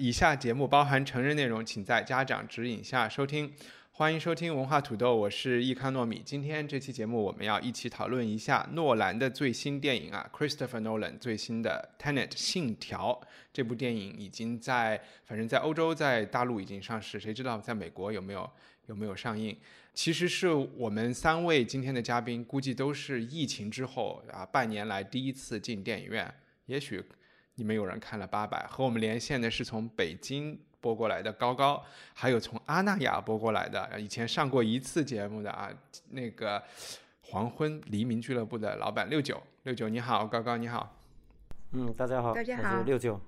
[0.00, 3.52] 以下节目包含成人内容，请在家长指引下收听。
[3.90, 6.22] 欢迎收听文化土豆，我是易康糯米。
[6.24, 13.20] 今天这期节目我们要一起讨论一下诺兰的最新电影啊，Christopher Nolan 最新的《Tenet》信条
[13.52, 18.50] 这部电影已经在，反正在欧洲、在大陆已经上市，谁知道在美国有没有
[18.86, 19.54] 有没有上映？
[19.92, 26.34] 其实是我们三位今天的嘉宾，估计都是疫情之后啊半年来第一次进电影院。
[26.64, 27.04] 也许
[27.60, 30.58] 你们有人看了八百，和我们连线的是从北京。
[30.82, 35.68] 播过来的高高，还有从阿那亚播过来的，以前上过一次节目的啊，
[36.08, 36.62] 那个
[37.20, 40.96] 黄昏黎明俱乐部的老板六九六九你好，高高你好，
[41.72, 43.20] 嗯，大家好，大家好我是六九。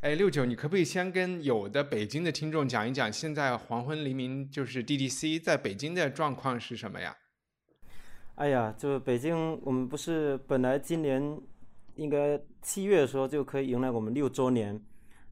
[0.00, 7.16] 哎，六九，你可不可以先跟有的北京的听众讲一讲，现在黄昏黎明就是 DDC 在北京的状况是什么呀？
[8.34, 11.40] 哎呀，就北京，我们不是本来今年
[11.96, 14.80] 应该七月的时候就可以迎来我们六周年，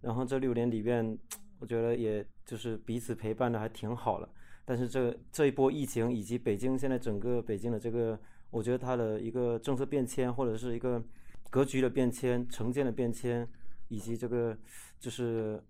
[0.01, 1.19] 然后这六年里面。
[1.61, 4.29] 我觉得也就是彼此陪伴的还挺好了，
[4.67, 8.19] 但是这这一波疫情以及北京现在整个北京的这个，
[8.51, 11.03] 我觉得它的一个政策变迁或者是一个
[11.49, 13.49] 格局的变迁、城建的变迁，
[13.89, 14.55] 以及这个
[15.01, 15.63] 就是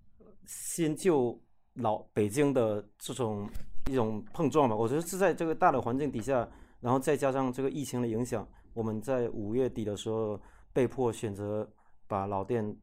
[0.47, 1.41] 新旧
[1.75, 3.49] 老北京的这种
[3.89, 4.75] 一种碰撞吧。
[4.75, 6.49] 我觉得是在这个大的环境底下，
[6.81, 10.41] 然后再加上这个疫情的影响，我们在五月底的时候
[10.75, 11.73] 被迫选择
[12.07, 12.77] 把老店。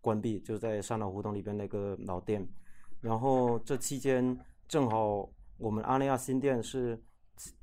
[0.00, 2.46] 关闭就在三老胡同里边那个老店，
[3.00, 7.02] 然后这期间正好我们阿那亚新店是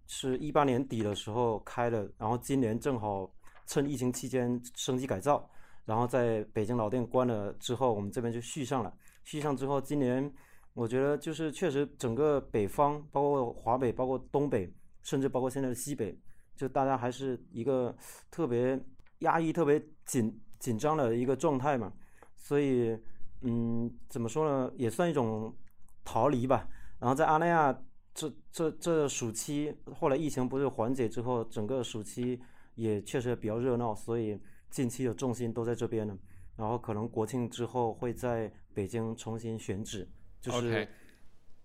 [0.08, 3.32] 是一八年底的时候开的，然后今年正好
[3.68, 5.48] 趁疫情期间升级改造，
[5.86, 8.92] 然后在北京老店关了之后，我们这边就续上了。
[9.24, 10.34] 续上之后，今年
[10.74, 14.74] 我觉得就是确实整个北方，包括华北，包括东北，
[15.04, 16.20] 甚至包括现在的西北，
[16.56, 17.96] 就大家还是一个
[18.32, 18.84] 特别
[19.22, 21.92] 压抑、特别紧紧张的一个状态嘛。
[22.36, 22.96] 所以，
[23.42, 25.56] 嗯，怎么说呢，也算一种
[26.04, 26.68] 逃离吧。
[27.00, 27.76] 然后在阿那亚
[28.14, 32.40] 这这这暑期，后来疫情不是缓解之后，整个暑期
[32.76, 34.40] 也确实比较热闹，所以
[34.70, 36.18] 近期的重心都在这边呢。
[36.58, 40.08] 然后可能国庆之后会在北京重新选址，
[40.40, 40.88] 就是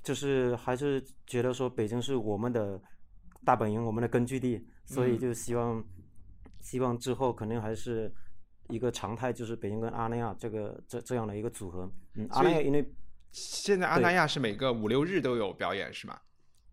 [0.02, 2.80] 就是还是觉得说北京是我们的
[3.44, 5.84] 大本营，我们的根据地，所以就希望
[6.66, 8.12] 希望之后肯定还是。
[8.68, 12.84] 一个常态就是北京跟阿那亚这个这这样的一个组合，嗯，阿那亚因为
[13.30, 16.18] 现在阿那亚是每个五六日都有表演是吗？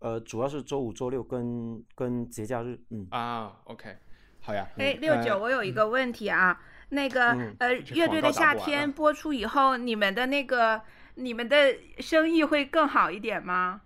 [0.00, 3.96] 呃，主要是周五、周六跟跟节假日，嗯啊，OK，
[4.40, 4.66] 好呀。
[4.76, 7.28] 哎，六九，我有一个问题啊，那个
[7.60, 10.82] 呃，乐队的夏天播出以后，你们的那个
[11.14, 13.82] 你们的生意会更好一点吗？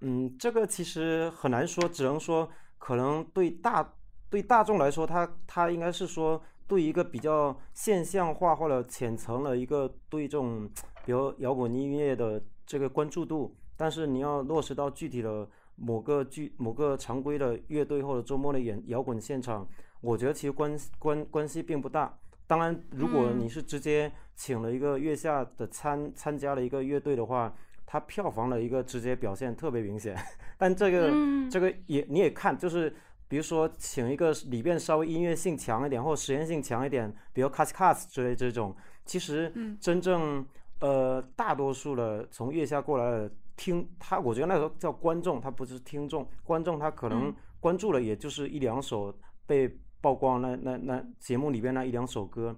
[0.00, 3.94] 嗯，这个其实很难说，只能说可能对大
[4.34, 6.42] 对大众来说，它它应该是说。
[6.66, 10.66] 对一个比较现象化或者浅层的一个对这种，
[11.04, 15.46] 比如摇滚音乐的这个关注度，但是你要落实到具体的
[15.76, 19.68] 某个剧、某个常规的乐队或者周末的演摇滚现场，
[20.00, 22.18] 我觉得其实关关关系并不大。
[22.46, 30.16] 当然，如果你是直接请了一个月下的参参加了一个乐队的话，它票房的一个直接表现特别明显。
[30.56, 31.12] 但这个
[31.50, 32.96] 这个也你也看就是。
[33.34, 38.72] 比如说，请一个里边稍微音乐性强一点，或实验性强一点，比如 Cast Cast 之类这种，
[39.04, 40.46] 其实真正
[40.78, 49.12] 呃大多数的从月下过来的听他，我觉得那时候叫观众，他不是听众，观众他可能关注了也就是一两首
[49.46, 49.68] 被
[50.00, 52.56] 曝光那那那节目里边那一两首歌，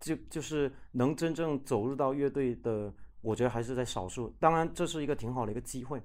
[0.00, 4.34] 就就是能真正走入到乐队的，我觉得还是在少数。
[4.40, 6.02] 当然，这是一个挺好的一个机会。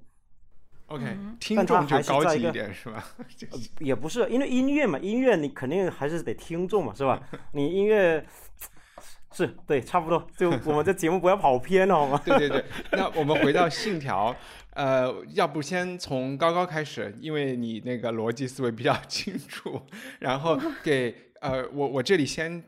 [0.92, 3.04] OK，听众就高级一点是吧？
[3.80, 7.22] 也不是，因为音乐嘛，音乐你肯定还是得听众嘛，是吧？
[7.54, 8.26] 你音乐
[9.32, 10.28] 是对，差不多。
[10.36, 12.22] 就我们这节目不要跑偏了，好吗？
[12.26, 12.66] 对对对。
[12.92, 14.36] 那我们回到信条，
[14.74, 19.82] 呃，要不先从高高开始，因为你那个逻辑思维比较清楚，
[20.20, 22.64] 然后给呃，我我这里先。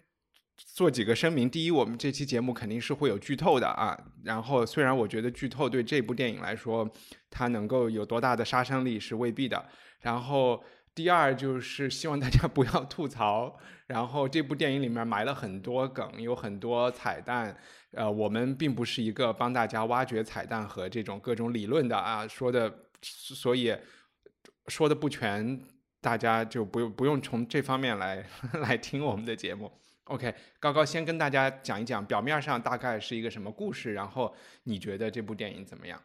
[0.66, 3.98] 做几个声明：第一，我们这期节目肯定是会有剧透的啊。
[4.24, 6.90] 然后，虽然我觉得剧透对这部电影来说，
[7.30, 9.64] 它能够有多大的杀伤力是未必的。
[10.00, 10.64] 然后，
[10.96, 13.58] 第二就是希望大家 不要吐槽。
[13.86, 17.56] 然后这部电影里面埋了很多梗，有很多彩蛋。
[17.92, 22.74] 呃，我们并不是一个帮大家挖掘彩蛋和这种各种理论的啊，说的，
[23.04, 23.76] 所以
[24.68, 25.62] 说的不全，
[26.02, 28.26] 大家就不用不用从这方面来
[28.64, 29.72] 来听我们的节目。
[30.06, 36.02] OK，高高先跟大家讲一讲，表面上大概是一个什么故事，然后你觉得这部电影怎么样？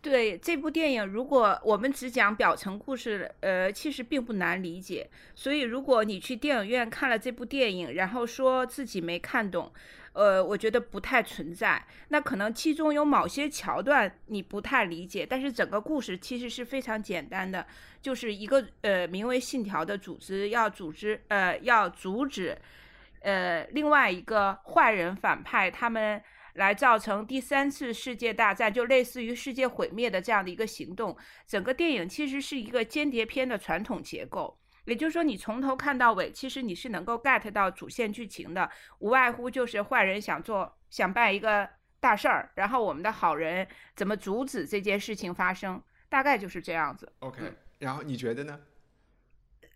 [0.00, 5.08] 对这部电影，如果我们只讲表层故事，呃，其实并不难理解。
[5.34, 9.72] 所以，如果你去电影院看了这部电影，然后说自己没看懂，
[10.18, 11.80] 呃，我觉得不太存在。
[12.08, 17.64] 那可能其中有某些桥段你不太理解，但是整个故事其实是非常简单的，
[18.02, 22.58] 就是一个呃名为“信条”的组织要组织呃要阻止
[23.20, 26.20] 呃另外一个坏人反派他们。
[26.54, 31.16] 来造成第三次世界大战，就类似于世界毁灭的这样的一个行动。
[31.46, 38.68] 整个电影其实是一个间谍片的传统结构，也就是说，你从头看到尾，其实你是能够 get 到主线剧情的。
[38.98, 41.68] 无外乎就是坏人想做想办一个
[42.00, 47.12] 大事儿，然后我们的好人怎么阻止这件事情发生，大概就是这样子。
[47.20, 48.58] OK，然后你觉得呢？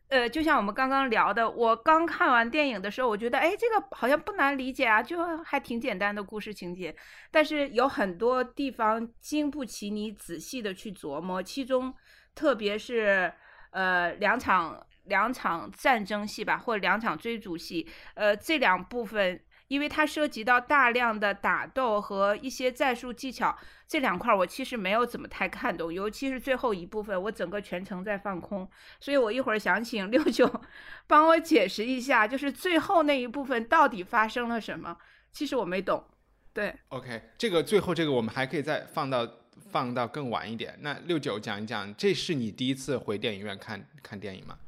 [0.09, 6.94] 呃，就像我们刚刚聊的，我刚看完电影的时候，我觉得，哎，这个好像不难理解啊，就还挺简单的故事情节，
[7.31, 11.94] 但是有很多地方经不起你仔细的去琢磨，其中
[12.35, 13.32] 特别是
[13.70, 19.40] 呃两场两场战争戏吧，或者两场追逐戏，呃这两部分。
[19.69, 23.56] 因为它涉及到大量的打斗和一些战术技巧，
[23.88, 28.69] 这两块我其实没有怎么太看懂，尤其是最后一部分，我整个全程在放空，
[29.00, 30.60] 所以我一会儿想请六九
[31.06, 34.98] 帮我解释一下，就是最后那一部分到底发生了什么？
[35.32, 36.05] 其实我没懂。
[36.52, 39.26] 对，OK，这个最后这个我们还可以再放到
[39.70, 40.78] 放到更晚一点。
[40.82, 44.58] 那六九讲一讲，这是你第一次回电影院看看电影吗？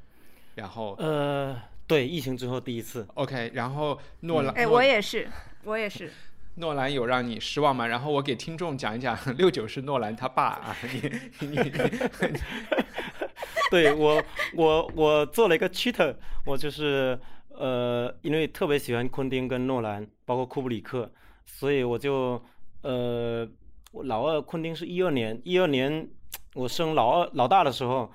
[0.55, 1.57] 然后呃。
[1.87, 3.07] 对，疫情之后第一次。
[3.13, 5.29] OK，然后诺兰，哎，我也是，
[5.65, 6.11] 我也是。
[6.57, 7.87] 诺兰有让你失望吗？
[7.87, 10.75] 然后我给听众讲一讲， 六九是诺兰他爸啊。
[11.41, 12.39] 你 你你，
[13.71, 14.23] 对我
[14.55, 16.17] 我我做了一个 cheater，
[16.47, 17.19] 我就是
[17.51, 21.13] 呃，因为特别喜欢昆汀跟诺兰，包括库布里克，
[21.45, 22.43] 所以我就
[22.81, 23.47] 呃，
[24.05, 26.09] 老二昆汀是一二年，一二年
[26.55, 28.13] 我生老二老大的时候，呃，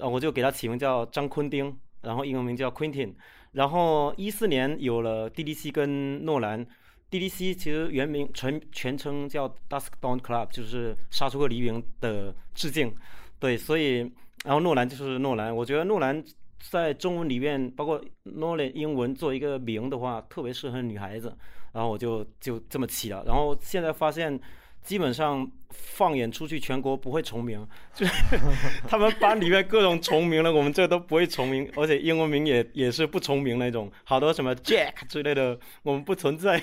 [0.00, 1.76] 我就给他起名叫张昆丁。
[2.02, 3.12] 然后英文名叫 Quentin，
[3.52, 6.66] 然后一四年有了 DDC 跟诺兰
[7.10, 12.94] ，DDC 其实原名全全称叫 Dusk Dawn Club，就是杀出个黎明的致敬，
[13.38, 13.98] 对，所以
[14.44, 16.24] 然后诺兰就是诺兰，我觉得诺兰
[16.58, 21.36] 在中文里面，包括诺兰英文做一个名的话，特别适合女孩子，
[21.72, 24.40] 然后我就就这么起了，然后现在发现。
[24.82, 28.12] 基本上放眼出去，全国不会重名，就是
[28.88, 36.60] 他们班里面各种重名了，我们这都不会重名，而且英文名也也是不重名那种，好多什么 Jack 之类的，我们不存在。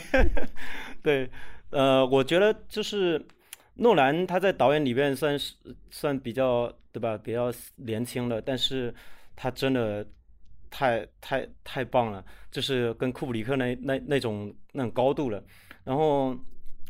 [1.01, 1.29] 对，
[1.69, 3.23] 呃，我觉得就是
[3.75, 5.53] 诺兰他在导演里面算是
[5.89, 8.93] 算比较对吧，比较年轻的，但是
[9.35, 10.05] 他真的
[10.69, 15.41] 太太太棒了，就是跟库布里克那那那种那种高度了，
[15.85, 16.35] 然后。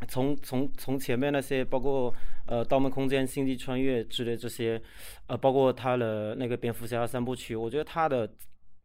[0.07, 2.13] 从从从前面那些，包括
[2.45, 4.79] 呃《盗梦空间》《星际穿越》之类这些，
[5.25, 8.31] 呃，包括他的那个蝙蝠侠三部曲，我觉得他的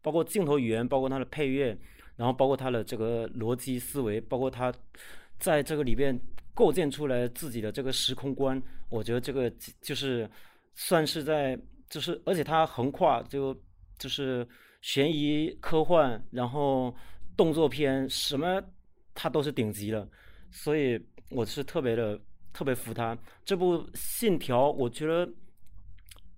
[0.01, 1.77] 包括镜头语言，包括他的配乐，
[2.17, 4.73] 然后包括他的这个逻辑思维，包括他
[5.39, 6.19] 在这个里边
[6.55, 9.53] 构建出来自己的这个时空观，我觉得这个
[9.83, 10.29] 就是
[10.75, 11.59] 算是在
[11.91, 13.55] 就是而且他横跨就
[13.99, 14.47] 就是
[14.81, 16.95] 悬疑科幻，然后
[17.37, 18.63] 动作片什么
[19.15, 20.09] 他都是顶级的。
[20.53, 22.21] 所以我是特别的
[22.53, 25.27] 特别服他这部《信条》，我觉得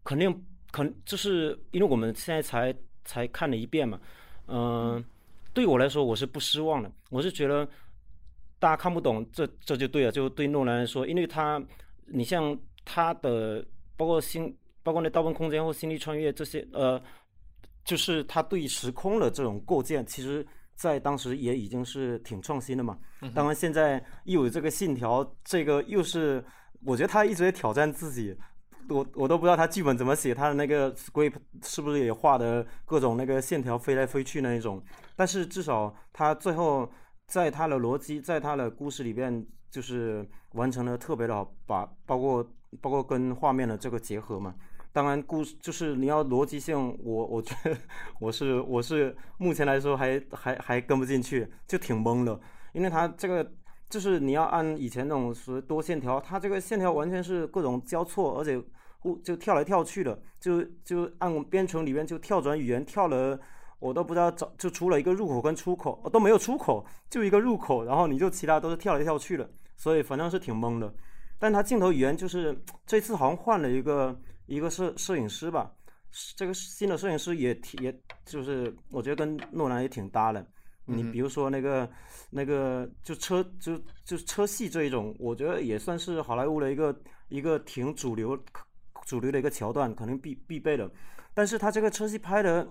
[0.04, 2.72] 肯定肯就是因为我们现在才
[3.04, 4.00] 才看了一遍嘛，
[4.46, 5.04] 嗯，
[5.52, 6.90] 对我来说我是不失望的。
[7.10, 7.68] 我是觉得
[8.60, 10.12] 大家看不懂，这这就对了。
[10.12, 11.60] 就对诺兰来说，因为他
[12.06, 13.66] 你像他的
[13.96, 17.02] 包括星，包括那《盗梦空间》或《星际穿越》这些，呃，
[17.84, 20.46] 就是他对时空的这种构建，其实。
[20.74, 22.98] 在当时也已经是挺创新的嘛，
[23.34, 26.44] 当然现在又有这个信条，这个又是
[26.84, 28.36] 我觉得他一直在挑战自己，
[28.88, 34.82] 我我都不知道他剧本怎么写，他的那个 script 是不是也画的各种那个线条飞来飞去那一种，
[35.16, 36.90] 但是至少他最后
[37.26, 42.44] 在他的逻辑，在他的故事里边就是完成的特别的好，把包括
[42.80, 44.54] 包括跟画面的这个结合嘛。
[44.94, 47.76] 当然，故事就是你要逻辑性，我我觉得
[48.20, 52.38] 我是我是目前来说还还还跟不进去，就挺懵的。
[52.72, 53.52] 因为它这个
[53.90, 58.56] 就是你要按以前那种是多线条，它这个线条完全是各种交错，而且
[59.02, 63.36] 物就跳来跳去的，就就按编程里面就跳转语言跳了，
[63.80, 70.94] 我都不知道找就出了一个入口跟出口，都没有出口，就一个入口，然后你就其他都是跳来跳去的，所以反正是挺懵的。
[71.36, 75.72] 但他镜头语言就是这次好像换了一个一个摄摄影师吧，
[76.36, 80.46] 这个新的摄影师也挺也就是我觉得跟诺兰也挺搭的。
[80.86, 81.90] 你比如说那个
[82.28, 86.94] 那个就车就就车戏这一种，我觉得也算是好莱坞的一个
[87.28, 88.38] 一个挺主流
[89.06, 90.90] 主流的一个桥段，可能必必备的。
[91.32, 92.68] 但是他这个车戏拍的，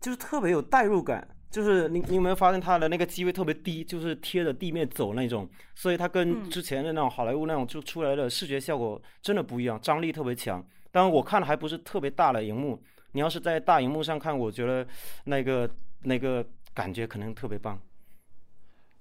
[0.00, 10.66] 就是特别有代入感，就是你你有没有发现他的那个机位特别低，就是贴着地面走那种，所以他跟之前的那种好莱坞那种就出来的视觉效果真的不一样，张力特别强。
[10.90, 12.82] 当然我看的还不是特别大的荧幕，
[13.12, 14.86] 你要是在大荧幕上看，我觉得
[15.24, 15.70] 那个
[16.02, 16.44] 那个。
[16.72, 17.78] 感觉可能特别棒。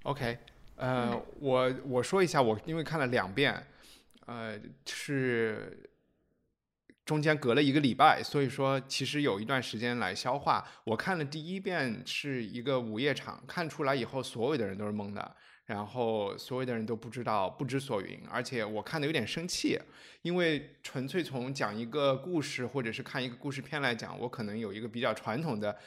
[0.02, 0.40] OK，
[0.76, 3.64] 呃，我我说一下，我因为看了两遍，
[4.26, 5.88] 呃，是
[7.06, 10.66] 中间隔了一个礼拜，所以说其实有一段时间来消化。
[10.84, 15.36] 我看了第一遍是一个午夜场，看出来以后，所有的人都是懵的，
[15.70, 19.80] 然后所有的人都不知道不知所云，而且我看的有点生气，
[20.24, 25.78] 因为纯粹从讲一个故事或者是看一个故事片来讲，我可能有一个比较传统的。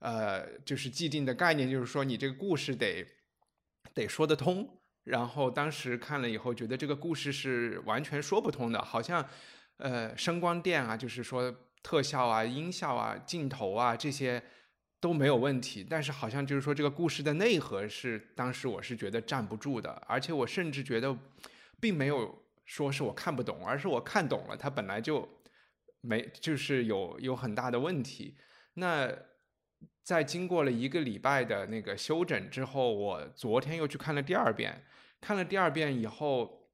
[0.00, 3.06] 呃，就是既定的概念，就是说你这个故事得
[3.94, 4.78] 得说得通。
[5.04, 9.26] 然后当时看了以后，觉得这个故事是完全说不通的，好像
[9.78, 14.42] 呃声光电啊，就是说特效啊、音效啊、镜头啊这些
[15.00, 21.16] 都没有问题，但是好像就是说这个故事的内核是当时我是觉得站不住的，而且我甚至觉得
[21.80, 25.26] 并没有说是我看不懂，而是我看懂了，它本来就
[26.02, 28.36] 没就是有有很大的问题。
[28.74, 29.10] 那
[30.02, 34.84] 在经过了一个礼拜的那个休整之后，我昨天又去看了第二遍。
[35.20, 36.70] 看了第二遍以后，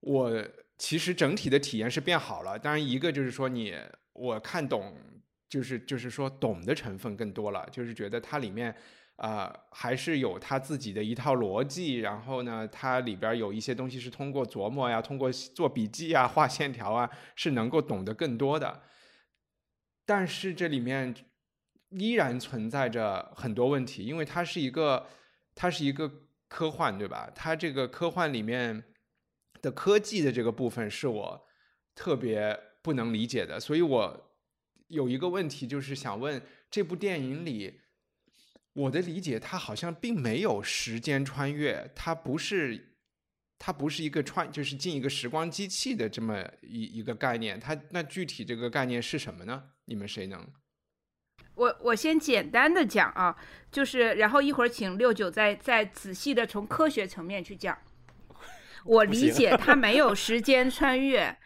[0.00, 0.44] 我
[0.76, 2.58] 其实整体的体验是变好了。
[2.58, 3.74] 当然，一个就是说你
[4.12, 4.96] 我看懂，
[5.48, 8.74] 就是就是说懂的成分更多了，就是觉得它里面
[9.16, 11.96] 啊还是有它自己的一套逻辑。
[11.96, 18.82] 然后呢，它里边有一些东西是通过琢磨呀，通过做笔记啊、画线条啊，是能够懂得更多的。
[20.04, 21.14] 但是这里面。
[21.90, 25.06] 依然存在着很多问题，因为它是一个，
[25.54, 26.10] 它是一个
[26.48, 27.30] 科幻，对吧？
[27.32, 28.82] 它这个科幻里面
[29.62, 31.46] 的科技的这个部分是我
[31.94, 34.25] 特别不能理解的，所以我
[34.88, 37.80] 有一个问题，就是想问这部电影里，
[38.72, 42.96] 我的理解，它好像并没有时间穿越，它不是，
[43.58, 49.70] 它不是一个穿，就是进一个时光机器的这么一一个概念，它那具体这个概念是什么呢？
[49.86, 50.46] 你们谁能？
[51.54, 53.34] 我我先简单的讲啊，
[53.72, 57.78] 就是然后一会儿请六九再再仔细的从科学层面去讲。
[58.84, 61.36] 我理解它没有时间穿越，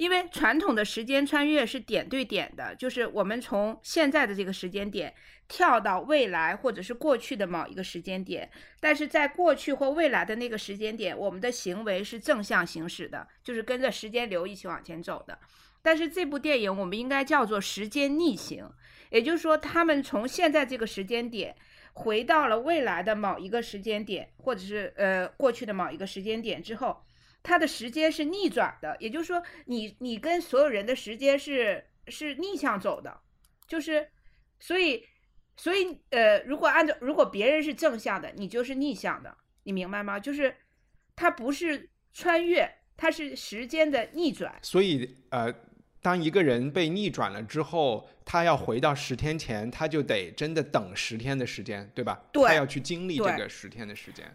[0.00, 5.12] 因为传统的时间穿越是点对点的，就是我们从现在的这个时间点
[5.46, 15.38] 跳到未来或者是过去的某一个时间点，但是在过去或未来的那个时间点，我们的行为是正向行驶的，就是跟着时间流一起往前走的。
[15.82, 18.66] 但是这部电影我们应该叫做时间逆行。
[19.10, 21.54] 也就是说，他们从现在这个时间点
[21.92, 27.02] 回到了未来的某一个时间点，或者是呃过去的某一个时间点之后，
[27.42, 28.96] 它的时间是逆转的。
[29.00, 33.20] 也就是说，你你跟所有人的时间是是逆向走的，
[33.66, 34.08] 就是
[34.58, 35.06] 所以
[35.56, 40.18] 所以呃，如果按照如果别人是正向的，你就是逆向的，你明白吗？
[40.18, 40.54] 就是
[41.14, 44.58] 它不是穿越，它是时间的逆转。
[44.62, 45.54] 所以呃。
[46.02, 52.18] 当一个人被逆转了之后，他要回到十天前，他就得真的等十天的时间，对吧？
[52.32, 54.34] 对，他要去经历这个十天的时间。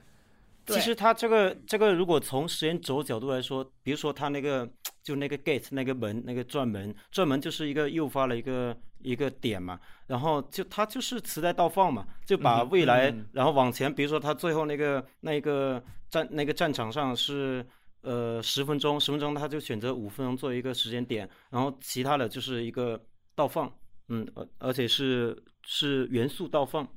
[0.67, 4.69] 其实它这个这个，如果从时间轴角度来说，比如说它那个
[5.03, 17.65] 就那个 gate 那个门那个转门，转门就是一个诱发了一个一个点嘛，然后就它就是磁带倒放嘛，就把未来然后往前，比如说它最后那个那个战那个战场上是。
[18.07, 23.03] 呃，十分钟，十分钟，他就选择五分钟做一个时间点，然后其他的就是一个
[23.33, 23.67] 倒放，
[24.09, 26.87] 嗯，而而且是是元素倒放，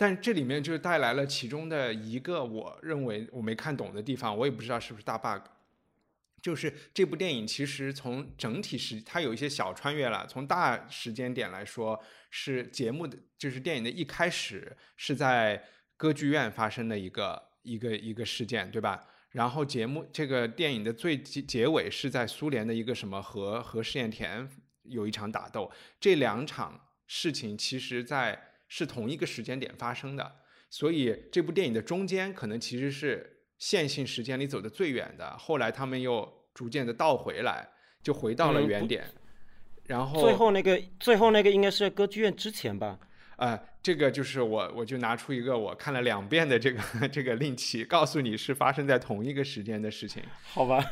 [0.00, 5.42] 但这里面就带来了其中的一个我认为我没看懂的地方，我也不知道是不是大 bug，
[6.40, 12.00] 就是这部电影其实从整体时它有一些小穿越了，从大时间点来说
[12.30, 15.64] 是节目的就是电影的一开始是在
[15.96, 19.04] 歌剧院发生的一个一个一个事件，对吧？
[19.30, 24.48] 然后节目这个电影的最结结尾是在苏联的一个什么核核试验田
[24.84, 30.36] 有一场打斗，这两场事情其实在是同一个时间点发生的，
[30.70, 37.68] 所以这部电影的中间可能其实是线性时间里走的最远的，后来他们又逐渐的倒回来，
[38.02, 39.04] 就回到了原点。
[39.86, 42.98] 然后最后那个最后那个应该是歌剧院之前吧？
[43.36, 50.22] 呃，这个就是我我就拿出一个我看了两遍的这个这个令旗，告诉你是发生在同一个时间的事情。
[50.42, 50.84] 好吧。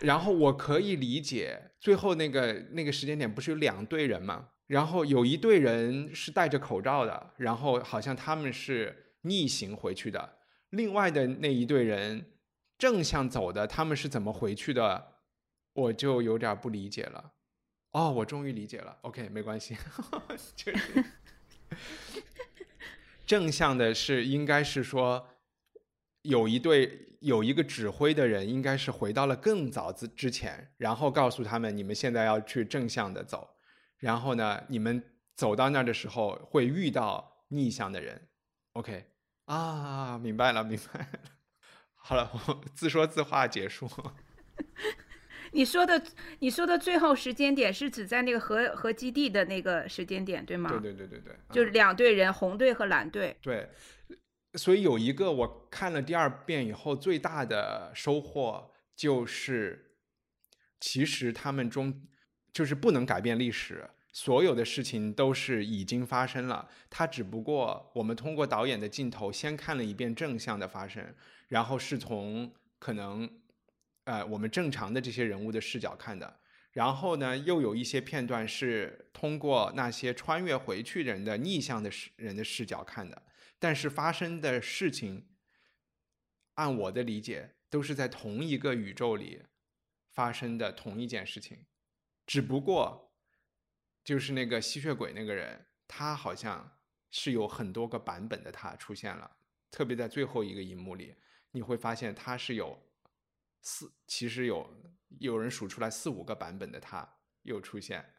[0.00, 4.50] 然后我可以理解，最后那个那个时间点不是有两队人吗？
[4.68, 10.36] 然后有一队人是戴着口罩的，然后好像他们是逆行回去的。
[10.70, 12.24] 另外的那一队人
[12.78, 15.14] 正向走的，他们是怎么回去的？
[15.72, 17.32] 我就有点不理解了。
[17.92, 18.98] 哦，我终于理解了。
[19.02, 19.76] OK，没关系，
[20.54, 21.04] 就是
[23.24, 25.26] 正向的是应该是说
[26.22, 33.48] 有一队有一个指挥的人，应该是回到了更早之之前，然后告诉他们你们现在要去正向的走，
[33.98, 35.02] 然后呢，你们
[35.34, 38.28] 走到那儿的时候会遇到逆向的人。
[38.72, 39.06] OK，
[39.46, 41.08] 啊，明白了，明白了。
[41.94, 43.88] 好了，我自说自话结束。
[45.52, 46.02] 你说的，
[46.40, 50.68] 你说的最后时间点是指在那个核核基地的那个时间点，对吗？
[50.70, 53.34] 对对对对对，就是两队人，红队和蓝队。
[53.40, 53.70] 对，
[54.54, 59.96] 所以有一个我看了第二遍以后最大的收获就是，
[60.78, 62.06] 其实他们中
[62.52, 71.14] 就是不能改变历史，所有的事情都是已经发生了，它只不过我们通过导演的镜头先看了一遍正向的发生，
[71.48, 73.28] 然后是从可能。
[74.04, 76.40] 呃，我们正常的这些人物的视角看的，
[76.72, 83.22] 然后呢，又有一些片段是通过那些穿越回去人的逆向的视人的视角看的，
[83.58, 85.26] 但是发生的事情，
[86.54, 89.42] 按我的理解，都是在同一个宇宙里
[90.14, 91.58] 发生的同一件事情，
[92.28, 93.10] 只不过
[94.04, 96.78] 就是那个吸血鬼那个人，他好像
[97.10, 99.38] 是有很多个版本的他出现了，
[99.70, 101.16] 特别在最后一个一幕里，
[101.50, 102.84] 你会发现他是有。
[103.60, 104.72] 四其实有
[105.18, 108.14] 有人数出来四五个版本的他又出现，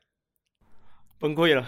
[1.17, 1.65] 崩溃了。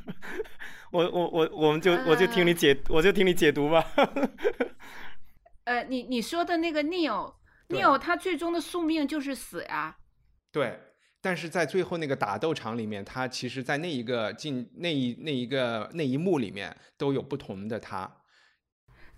[0.92, 3.82] 我我我我们就我就听你解我就听你解读吧。
[5.64, 9.98] 呃，你你说的那个 Neil，Neil 他最终的宿命就是死呀。
[10.52, 10.78] 对，
[11.26, 18.08] 但是在最后那个打斗场里面，他其实，在那一个进那一那一个那一幕里面都有不同的他。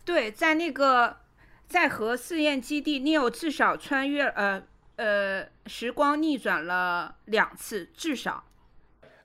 [0.07, 1.18] 对，在那个。
[1.68, 4.62] 在核试验基地，Neil 至少穿越呃
[4.97, 8.42] 呃时光逆转了两次，至少。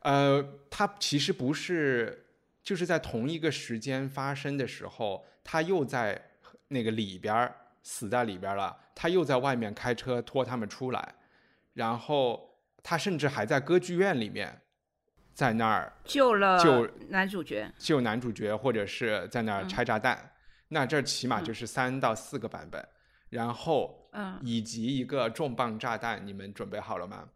[0.01, 2.25] 呃，他其实不是，
[2.61, 6.21] 就是在同一个时间发生的时候，他又在
[6.67, 7.49] 那个里边
[7.81, 11.15] 死在里边了，他又在外面开车拖他们出来，
[11.75, 12.52] 然后
[12.83, 14.61] 他甚至还在歌剧院里面，
[15.33, 20.31] 在那儿救了救男主角，救男主角，或者是在那儿拆炸弹。
[20.67, 22.87] 那这起码就是三到四个版本，
[23.29, 27.29] 然后，嗯，以及一个重磅炸弹，你们准备好了吗？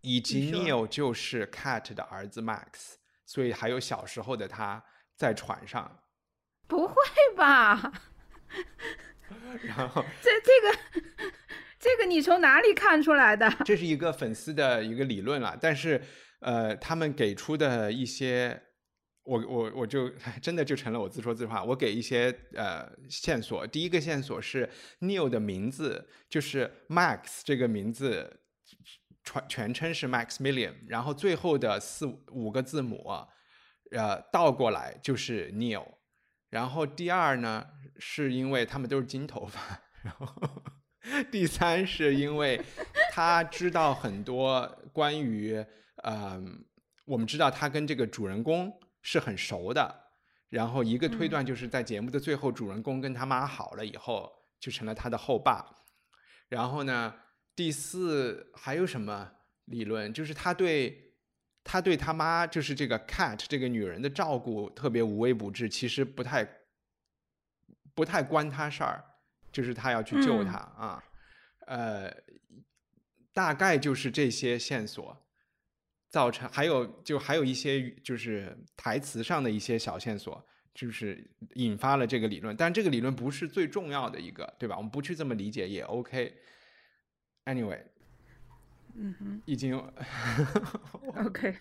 [0.00, 2.94] 以及 Neil 就是 Cat 的儿子 Max，
[3.26, 4.84] 所以还有小时候的他
[5.16, 6.00] 在船上。
[6.68, 6.94] 不会
[7.36, 7.92] 吧？
[9.62, 11.32] 然后这这个
[11.78, 13.48] 这个你从哪里看出来的？
[13.64, 16.02] 这是一个粉丝的一个理论了，但是
[16.40, 18.62] 呃，他们给出的一些。
[19.24, 20.08] 我我我就
[20.40, 21.62] 真的就成了我自说自话。
[21.62, 24.66] 我给一些呃线索，第一个线索是
[25.00, 28.40] Neil 的名字，就是 Max 这个名字
[29.22, 33.06] 全全称是 Max Millian 然后最后的四五个字母，
[33.90, 35.84] 呃倒过来就是 Neil。
[36.48, 37.66] 然后第二呢，
[37.98, 39.60] 是因为他们都是金头发。
[40.02, 40.26] 然后
[41.30, 42.60] 第三是因为
[43.12, 45.64] 他知道很多关于
[46.04, 46.64] 嗯，
[47.04, 48.72] 我们知道他跟这个主人公。
[49.00, 50.10] 是很熟的，
[50.50, 55.64] 然后一个推断就是在节目的最后，主人公跟他妈好了以后，就成了他的后爸。
[56.48, 57.14] 然后呢，
[57.54, 59.30] 第四还有什么
[59.66, 60.12] 理论？
[60.12, 61.14] 就是他对
[61.64, 66.46] 他对他妈，就是这个 cat 这个女人的照顾特别无微不至，其实不太
[67.94, 69.02] 不太关他事儿，
[69.58, 71.02] 就是他要去救他啊。
[71.66, 72.14] 呃，
[73.32, 75.24] 大概就是这些线索。
[76.10, 80.42] 造成还有就还有一些就是台词上的一些小线索，
[80.72, 84.74] 就是引发了这个理论，但这个理论不是最重要的一个，对吧？
[84.78, 86.34] 我们不去这么理解也 OK。
[87.44, 87.82] Anyway，
[88.94, 89.76] 嗯哼，已经
[91.14, 91.54] OK，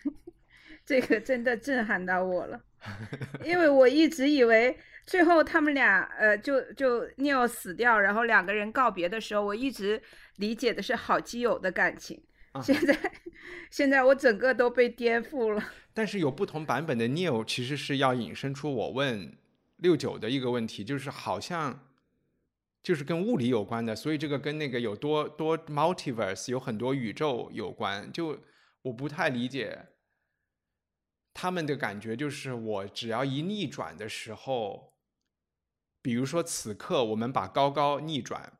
[0.87, 2.59] 这个真的震撼到我了，
[3.43, 10.01] 因为我一直以为最后他们俩呃就就 Neil 死掉，然后两个人告别的时候，我一直
[10.37, 12.23] 理解的是好基友的感情。
[12.63, 12.97] 现在，
[13.69, 15.61] 现在我整个都被颠覆了。
[15.93, 19.37] 但是有不同版本的 Neil，其实是要引申出我问
[19.75, 21.87] 六九的一个问题，就是好像，
[22.81, 28.09] 就是跟物理有关的，所以这个跟那个有多多 multiverse 有很多宇宙有关。
[28.11, 28.39] 就
[28.81, 29.77] 我不太理解
[31.39, 34.95] 他们的感觉，就是我只要一逆转的时候，
[36.01, 38.53] 比如说此刻我们把高高逆转。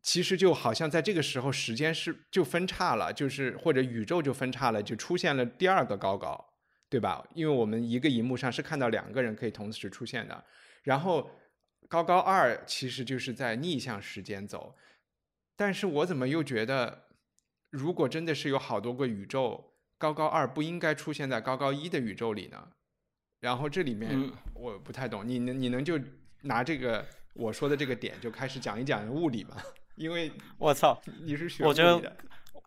[0.00, 6.52] 其实就好像在这个时候，时间是就分叉了，就是或者宇宙就分叉了，就出现了第二个高高，
[6.88, 7.26] 对吧？
[7.34, 10.44] 因为我们一个荧幕上是看到两个人可以同时出现的。
[10.84, 11.28] 然后
[11.88, 14.76] 高高二其实就是在逆向时间走，
[15.56, 17.08] 但是我怎么又觉得，
[17.70, 22.68] 如果真的是有好多个宇宙，高高二不应该出现在高高一的宇宙里呢？
[23.40, 26.00] 然后这里面我不太懂，你能你能就
[26.40, 29.56] 拿这个我说的这个点就开始讲一讲物理吗？
[29.96, 32.16] 因为我操，你是学我觉得，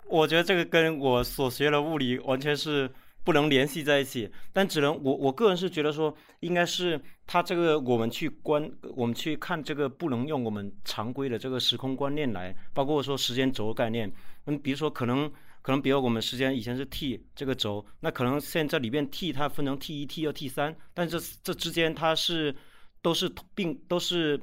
[0.05, 2.87] 我觉得这个跟我所学的物理完全是
[3.23, 4.31] 不能联系在一起。
[4.51, 14.11] 但只能我我个人是觉得说，应该是他这个我们去观，我们去看这个不能用我们常规的这个时空观念来，包括说时间轴概念。
[14.45, 15.31] 嗯，比如说可能
[15.63, 22.55] 可能比如我们时间以前是 t 这个轴，那可能现在里边 t 它分成 t 一、t 二、t 三，但这这之间它是
[23.01, 24.39] 都是并都是。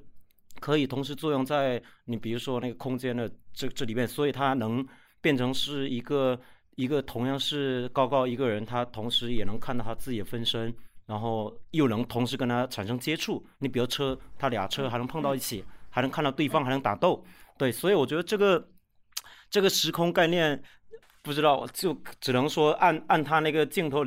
[0.59, 4.87] 可以同时作用在你比如说那个空间的这这里面，所以它能
[5.22, 6.38] 变成是一个
[6.74, 10.74] 一个同样是高高一个人，他同时也能看到他自己的分身，
[11.06, 13.42] 然后又能同时跟他产生接触。
[13.61, 17.24] 你比如车，他俩车还能碰到一起，还能看到对方，还能打斗。
[17.56, 18.68] 对，所以我觉得这个
[19.48, 20.62] 这个时空概念，
[21.22, 24.04] 不知道就只能说按按他那个镜头，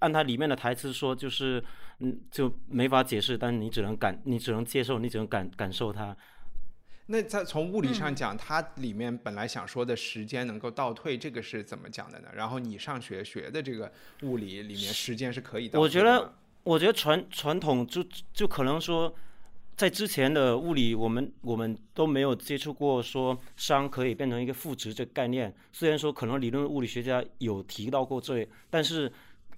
[0.00, 1.62] 按他里面的台词说就是。
[1.98, 6.14] 嗯，就没法解释，但你只能感，你只能接受，你只能感感受它。
[7.06, 12.28] 那在从物理上讲，它里面本来想说的时间能够倒退，这个是怎么讲的呢？
[12.34, 13.90] 然后你上学学的这个
[14.24, 19.14] 物理里面，时间是可以倒退我觉得，我觉得传传统就就可能说，
[19.76, 25.54] 在之前的物理，我们我们都没有接触过说熵可以变成一个负值这个概念。
[25.72, 29.12] 虽然说可能理论物理学家有提到过这，但是。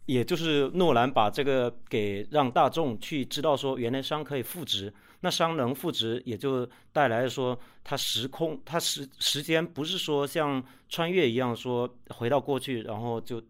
[0.08, 13.42] 也就是诺兰把这个给让大众去知道说，原来熵可以负值，那熵能负值，也就带来说它时空它时时间不是说像穿越一样说回到过去，然后就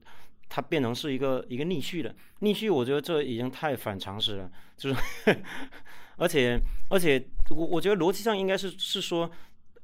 [0.48, 4.96] 它变成是一个一个逆序的逆序，我觉得这已经太反常识了，就是
[6.18, 9.31] 而且而且我我觉得逻辑上应该是是说，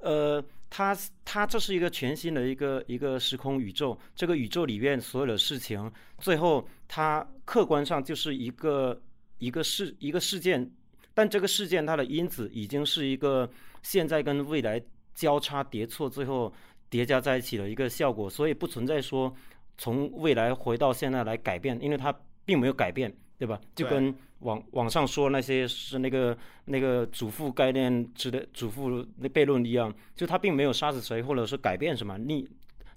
[0.00, 0.44] 呃。
[0.76, 9.00] 它它这是一个全新的一个一个时空宇宙，这个宇宙里面所有的事情，最后它客观上就是一个
[9.38, 10.68] 一个事一个事件，
[11.12, 13.48] 但这个事件它的因子已经是一个
[13.84, 14.82] 现在跟未来
[15.14, 16.52] 交叉叠错，最后
[16.90, 19.32] 叠加在一起的一个效果，所以不存在说
[19.78, 22.12] 从未来回到现在来改变，因为它
[22.44, 23.14] 并没有改变。
[23.38, 23.60] 对吧？
[23.74, 32.48] 就跟网网上说那些是那个那个祖父概念之的祖父那悖论一样，就他并没有杀死谁，或者是改变什么逆，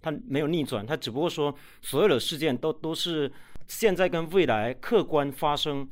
[0.02, 3.32] 他没有逆转，他只不过说所有的事件都都是
[3.67, 5.88] 现在跟未来客观发生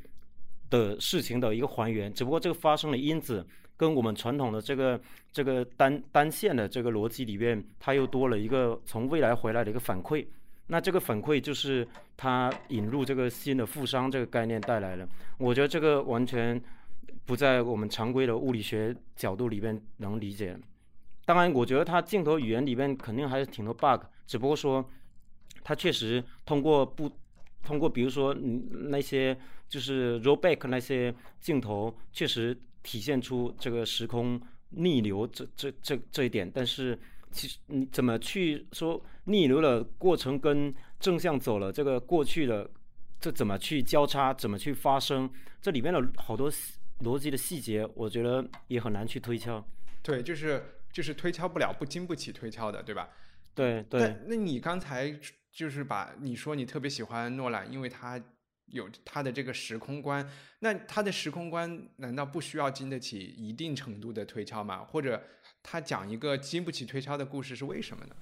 [0.70, 5.00] 的事情的一个还原，只不过这个发生的因子跟我们传统的这个
[5.32, 10.26] 这个单单线的这个逻辑里面，它又多了一个从未来回来的一个反馈。
[10.68, 16.60] 那这个反馈就是他引入这个新的负熵这个概念带来的，我觉得这个完全
[17.24, 20.58] 不在我们常规的物理学角度里边能理解。
[21.24, 24.84] 当然，我觉得它镜头语言里边肯定还是挺多 bug，只不过说
[25.62, 27.08] 它确实通过不
[27.62, 36.98] 通过，比如说那些就是 rollback 那些镜头，确实体现出这个时空逆流这这这这一点，但是。
[37.36, 42.70] 其实你怎么去说逆流的过程跟正向走了这个过去的，
[43.20, 45.30] 这怎么去交叉，怎么去发生？
[45.60, 46.50] 这里面的好多
[47.00, 49.62] 逻辑的细节，我觉得也很难去推敲。
[50.02, 53.10] 对，就是就是推敲不了，不经不起推敲的，对吧？
[53.54, 54.00] 对对。
[54.00, 55.14] 那那你刚才
[55.52, 58.18] 就是把你说你特别喜欢诺兰，因为他
[58.66, 60.26] 有他的这个时空观，
[60.60, 64.78] 那他的时空观难道不需要经得起一定程度的推敲吗？
[64.82, 65.22] 或者？
[65.68, 68.14] 他讲一个经不起推敲的故事是为什么呢？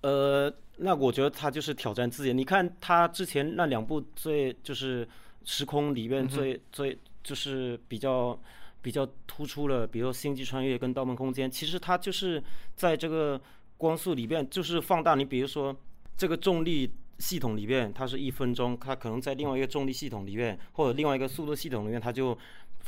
[0.00, 2.32] 呃，那我觉得他就是挑战自己。
[2.32, 5.06] 你看他之前那两部最就是
[5.44, 8.40] 时空里面最最就是比较
[8.80, 12.42] 比较突出了，比如说《星际穿越》跟《盗梦空间》，其实他就是
[12.74, 13.38] 在这个
[13.76, 15.14] 光速里边就是放大。
[15.14, 15.76] 你比如说
[16.16, 22.38] 这个重力系统里面，它是一分钟，它可能在另外一个重力系统里面或者另外一个速度系统里面，它就。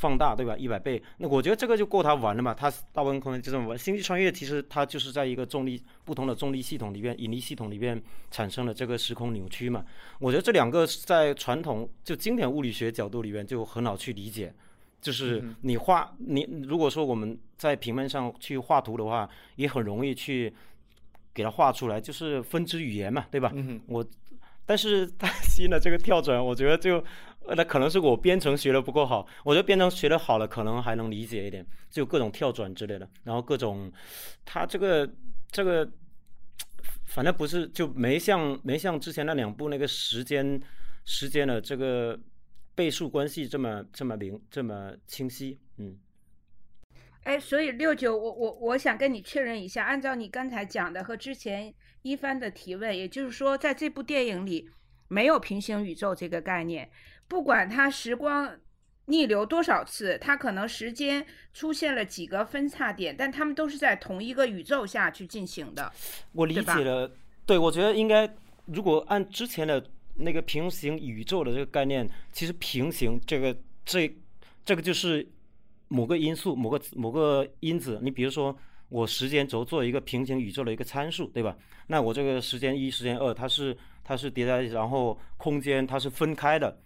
[0.00, 0.56] 放大对吧？
[0.56, 2.54] 一百倍，那我觉得这个就够他玩了嘛。
[2.54, 3.78] 他大部分可能就这么玩。
[3.78, 9.84] 星际穿越其实它就是在一个重力不同的重力系统里边，引力系统里边产生了这个时空扭曲嘛。
[10.18, 14.52] 我觉得这两个在传统就经典物理学角度里边就很好去理解。
[15.02, 20.52] 就是你画你如果说我们在平面上去画图的话，也很容易去
[21.32, 23.50] 给它画出来，就是分支语言嘛，对吧？
[23.54, 24.04] 嗯我
[24.66, 27.02] 但是它新的这个跳转，我觉得就呃
[27.48, 33.92] 那可能是我编程学的不够好，我觉得编程学的好了，可能还能理解一点，就各种跳转之类的，然后各种
[34.44, 35.10] 它这个
[35.50, 35.90] 这个。
[37.06, 40.62] 反正不是，就没像没像之前那两部那个时间
[41.04, 42.16] 时间的这个
[42.72, 45.98] 倍数关系这么这么明这么清晰，嗯。
[47.24, 54.70] 哎，所以六九，我我我想跟你确认一下，按照你刚才讲的和之前一帆的提问，也就是说，在这部电影里
[55.08, 56.88] 没有平行宇宙这个概念，
[57.30, 58.58] 不管它时光
[59.06, 65.92] 逆流多少次，它可能时间出现了几个分叉点，但它们都是在同一个宇宙下去进行的。
[66.32, 67.08] 我理解了，
[67.46, 68.28] 对，我觉得应该，
[68.66, 69.80] 如果按之前的
[70.16, 74.12] 那个平行宇宙的这个概念，其实平行这个这
[74.64, 75.24] 这个就是
[75.86, 78.00] 某个因素、某个某个因子。
[78.02, 78.56] 你比如说，
[78.88, 81.56] 我时间轴做一个平行宇宙的一个参数，对吧？
[81.86, 86.76] 那我这个时间一、时间二，它是它是叠在，然后空间它是分开的。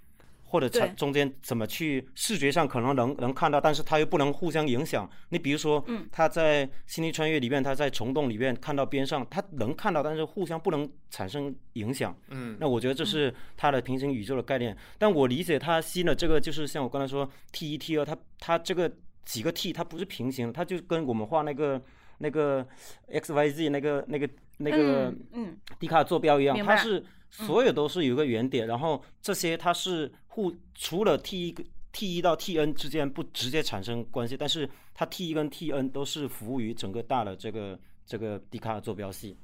[0.47, 5.09] 或者它中间怎么去视觉上可能能能看到，但是它又不能互相影响。
[5.31, 12.17] 你比如说，他在《星际穿越》里面，他在虫洞里面看到边上，他能看到，但是互相不能产生影响。
[12.29, 14.77] 嗯，那我觉得这是它的平行宇宙的概念。
[14.97, 18.91] 但我理解它新的这个就是像我刚才说 T 一 T 二，它它这个
[19.25, 21.83] 几个 T 它不是平行，它就跟我们画那个
[22.19, 22.65] 那个
[23.11, 24.29] X Y Z 那个那个
[24.59, 27.01] 那个嗯笛卡尔坐标一样，它是。
[27.01, 27.05] 嗯
[27.35, 31.53] 所有都是有一个原点，然后这些它是互除了 t 一
[31.93, 39.39] t 一到 t n 之间不直接产生关系，但是它 t 一跟 t n 都是服务于整个大的这个这个笛卡尔坐标系。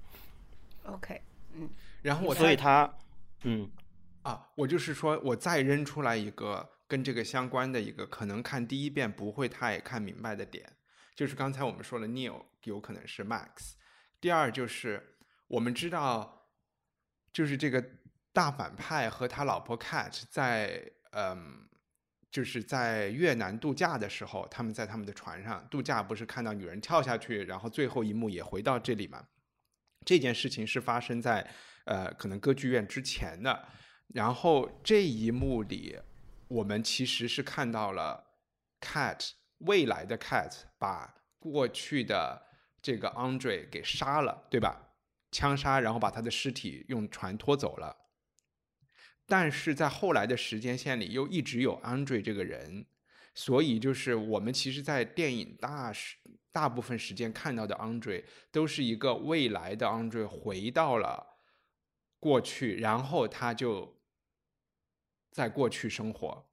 [0.83, 1.23] OK，
[1.53, 1.71] 嗯，
[2.03, 2.93] 然后我所以它，
[3.45, 3.71] 嗯，
[4.23, 10.69] 啊，我就是说我再扔出来一个跟这个相关的一个可能看第一遍不会太看明白的点，
[11.15, 13.75] 就是刚才我们说了，Neil 有可能是 Max，
[14.21, 15.15] 第二就是
[15.47, 16.37] 我们知道。
[17.33, 17.81] 就是这个
[18.33, 21.69] 大反派和他老婆 Cat 在嗯，
[22.31, 29.27] 就是在越南度假的时候，他们在他们的船上度假，不是看到女人跳下去，然后最后一幕也回到这里嘛？
[30.07, 31.47] 这件事情是发生在
[31.85, 33.67] 呃可能歌剧院之前的。
[34.15, 35.99] 然后这一幕里，
[36.49, 38.25] 我们其实是看到了
[38.81, 42.43] Cat 未来的 Cat 把过去的
[42.81, 44.95] 这个 Andre 给杀了，对吧？
[45.33, 47.97] 枪杀，然后把他的尸体用船拖走了。
[49.31, 52.85] 但是在后来的时间线里，又一直有 Andre 这个人，
[53.33, 56.17] 所以就是我们其实，在电影大时
[56.51, 61.25] 大部分时间看到的 Andre 都是一个未来的 Andre 回到了
[62.19, 63.97] 过去，然后他就
[65.31, 66.45] 在过去生活。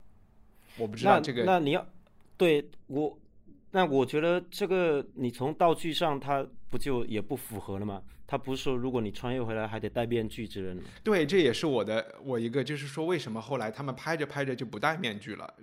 [0.78, 1.84] 我不知道这个，那你要
[2.38, 3.20] 对我，
[3.72, 8.04] 那我觉得这个你从道具上，它不就也不符合了吗？
[8.28, 10.82] 他不是说，如果你穿越回来还得戴面具之类的吗？
[11.02, 15.54] 对，这也是我的我一个，就是说，为什么后来他们拍着拍着就不戴面具了？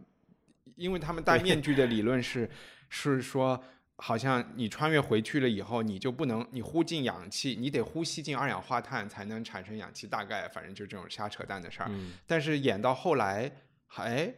[0.74, 2.48] 因为他们戴面具的理论是，
[2.88, 3.62] 是说，
[3.96, 11.88] 好像你穿越回去了以后，你就不能你呼进氧气，你得呼吸进二氧化碳才能产生氧气，大概反正就这种瞎扯淡的事儿。
[11.90, 13.52] 嗯、但是演到后来，
[13.96, 14.34] 哎，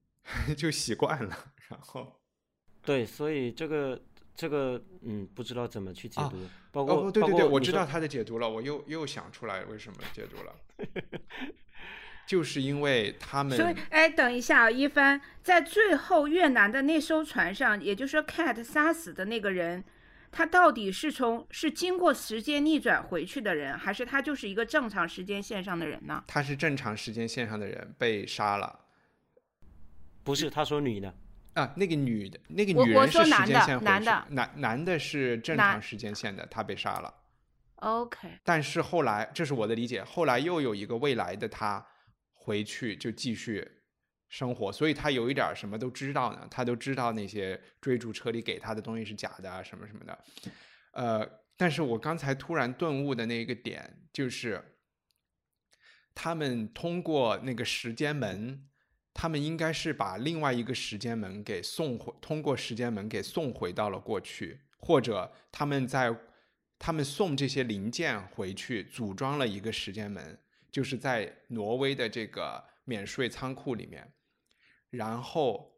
[0.54, 2.20] 就习惯了，然后，
[2.82, 3.98] 对，所以这个。
[4.32, 6.38] 这个嗯，不知道怎么去解读，
[6.72, 10.54] 包括哦，对对对，我知道他的解读了，我又又想出来为什么解读了，
[12.26, 13.56] 就是因为他们。
[13.56, 19.82] 所以，哎，等一下啊，一帆，在最后越南的那艘船上，也就是说，Cat 杀死的那个人，
[20.30, 26.22] 他到底是从是经过时间逆转回去的人，还是他就是一个正常时间线上的人呢？
[26.28, 28.78] 他是正常时间线上的人被杀了，
[30.22, 31.12] 不是，他说女的。
[31.54, 37.12] 啊，那个女的，那个女人是时间线回去，男的，男男的是正常时间线的，他被杀了。
[37.76, 38.28] OK。
[38.44, 41.84] 但是后来，这是我的理解，后来又有一个未来的他
[42.34, 43.68] 回去就继续
[44.28, 50.18] 生活，所以他有一点什么都知道呢，他都知道那些追逐车里给他的东西是假的啊，什么什么的。
[50.92, 54.76] 呃，但是我刚才突然顿悟的那个点就是，
[56.14, 58.66] 他们通过那个时间门。
[59.20, 66.10] 他们应该是把另外一个时间门给送回，通过时间门给送回到了过去，或者他们在
[66.78, 70.38] 他们送这些零件回去，组装了一个时间门，
[70.72, 74.10] 就是在挪威的这个免税仓库里面，
[74.88, 75.70] 然后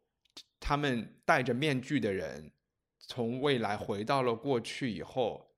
[0.57, 2.49] 他们戴着面具的人
[2.97, 5.53] 从未来回到了过去以后，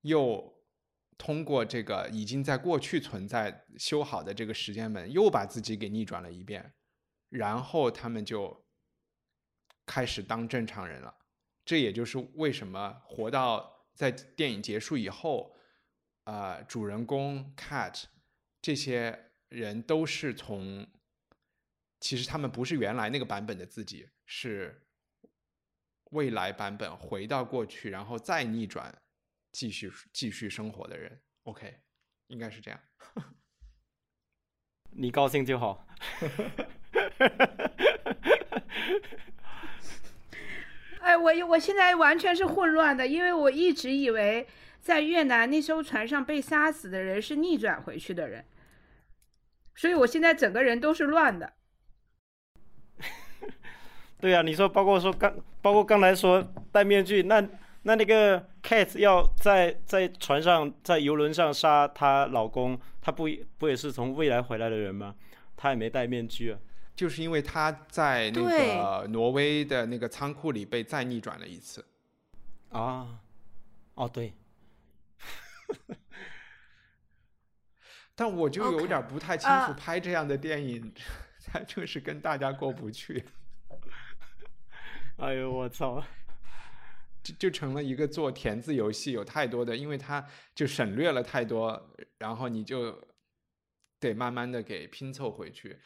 [0.00, 0.50] 又
[1.18, 6.72] 通过这个已经在过去存在修好的这个时间门，又把自己给逆转了一遍。
[7.28, 8.66] 然后他们就
[9.86, 11.14] 开始当正常人了。
[11.64, 15.54] 这也就是为什么活到在电影结束以后，
[16.24, 18.04] 啊，主人公 Cat
[18.62, 20.86] 这些人都是从，
[22.00, 24.86] 其实他们不是原来那个版本的自己，是
[26.10, 29.02] 未来版本回到过去，然后再逆转，
[29.52, 31.22] 继续继续生活的人。
[31.42, 31.82] OK，
[32.28, 32.80] 应该是这样。
[34.90, 35.86] 你高兴就好。
[41.00, 44.46] 哎，我我现在完全是混乱的，因为我一直以为
[44.80, 48.44] 在越南那艘船上被杀死的人是逆转回去的人，
[49.74, 51.54] 所以我现在整个人都是乱的。
[54.20, 57.40] 对呀，你说包括说刚，包括刚才说戴面具，那
[57.82, 65.14] 那那个 Cat 要在在船上在游轮上杀她老公，她不不也是从未来回来的人吗？
[65.56, 66.58] 她也没戴面具啊。
[66.98, 71.86] 就是因为他在那个挪威的那个仓库里被再逆转了一次，
[72.70, 73.20] 啊，
[73.94, 74.34] 哦对，
[78.16, 80.92] 但我就有点不太清楚，拍这样的电影，
[81.46, 83.24] 他就是跟大家过不去。
[85.18, 86.02] 哎呦我操，
[87.22, 93.06] 就就成了一个做填字游戏，有太多的，因为他就省略了太多，然后你就
[94.00, 95.78] 得慢慢的给拼凑回去。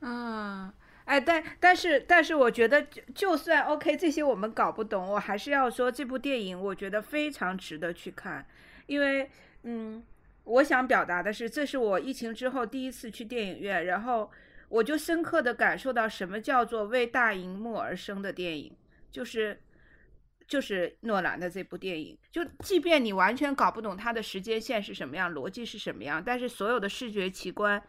[0.00, 0.72] 啊，
[1.06, 8.46] 哎，但但是但是，我觉得就就算 OK，这些我们搞不懂，我还是要说这部电影，我觉得非常值得去看，
[8.86, 9.28] 因为，
[9.64, 10.04] 嗯，
[10.44, 14.30] 我想表达的是，这是我疫情之后第一次去电影院，然后
[14.68, 18.76] 我就深刻的感受到什么叫做为大荧幕而生的电影，
[19.10, 19.60] 就是
[20.46, 27.82] 就是诺兰的这部电影，就即便你完全搞不懂它的时间线是什么样，逻辑是什么样，但是所有的视觉奇观。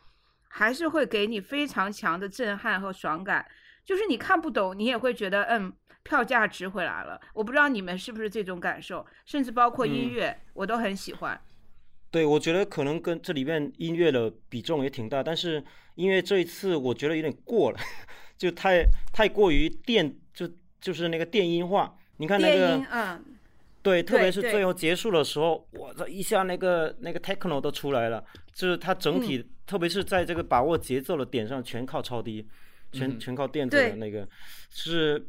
[0.49, 3.45] 还是会给你非常强的震撼和爽感，
[3.85, 5.71] 就是你看不懂，你也会觉得嗯，
[6.03, 7.19] 票价值回来了。
[7.33, 11.39] 我不知道你们是不是这种感受，甚至包括音乐，我都很喜欢。
[12.11, 15.63] 对，我觉得可能跟这里面音乐的比重也挺大，但是
[15.95, 17.79] 音乐这一次我觉得有点过了，
[18.37, 18.83] 就太
[19.13, 20.49] 太过于电，就
[20.81, 21.95] 就是那个电音化。
[22.17, 23.23] 你看那个，嗯，
[23.81, 29.45] 对，特别是最后结束的时候，我这一下那个那个 techno 都出来了，就是它整体。
[29.69, 32.43] 特别是在这个把握节奏的点上，全靠超低，
[32.91, 34.27] 全全靠电子的那个，
[34.71, 35.23] 是，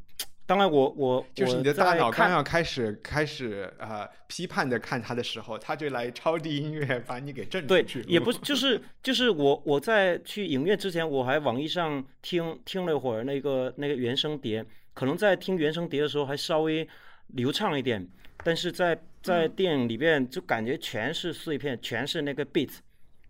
[0.47, 8.03] 当然我我就是你的大脑刚要开始开始呃批判的看它的时候，它就来超低音乐把你给震出去。
[8.03, 16.89] 对，也不是，就是 就是我我在去影院之前，我还网易上听听了会儿那个那个原声碟，可能在听原声碟的时候还稍微
[17.27, 18.09] 流畅一点，
[18.45, 22.71] 但是在在电影里边就感觉全是碎片，全是那个 beat。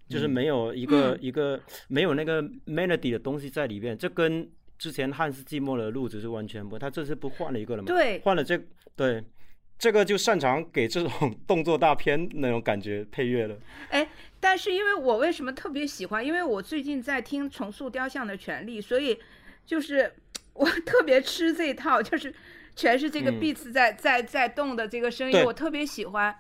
[0.09, 7.87] 就是没有一个一个没有那个 melody 的东西在里边，这跟之前汉斯季默的路子是完全不，他这次不换了一个了吗？
[7.87, 8.61] 对，换了这
[8.97, 9.23] 对，
[9.79, 13.57] 这个就擅长给这种动作大片那种感觉配乐了。
[13.91, 16.27] 哎，但是因为我为什么特别喜欢？
[16.27, 19.17] 因为我最近在听重塑雕像的权利，所以
[19.65, 20.13] 就是
[20.55, 22.35] 我特别吃这套，就是
[22.75, 26.35] 全是这个 beats 在在在动的这个声音，我特别喜欢。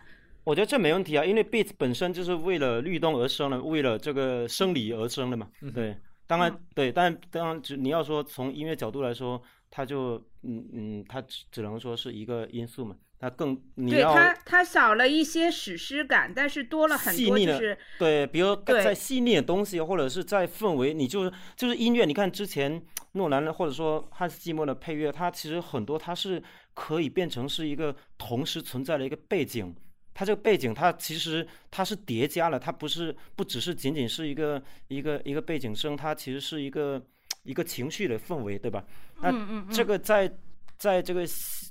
[0.44, 5.48] 我觉得这没问题啊，因为 beat 本身就是为了律动而生的，为了这个生理而生的嘛。
[5.74, 9.40] 对，当然对，但当然只你要说从音乐角度来说，
[9.70, 12.96] 它就嗯嗯，它只只能说是一个因素嘛。
[13.20, 22.06] 它更你要它它少了一些史诗感，但是多了很多就是对，比如在细腻的东西，或者是在氛围，你就是就是音乐。
[22.06, 26.42] 你看之前诺兰的或者说汉斯季默的配乐，它其实很多它是
[26.74, 29.74] 可以变成是一个同时存在的一个背景。
[30.12, 37.02] 它这个背景，它其实它是叠加了，它不是不只是仅仅是一个一个一个背景声，它其实是一个
[37.44, 38.84] 一个情绪的氛围，对吧？
[39.22, 39.32] 那
[39.72, 40.30] 这个在
[40.76, 41.24] 在这个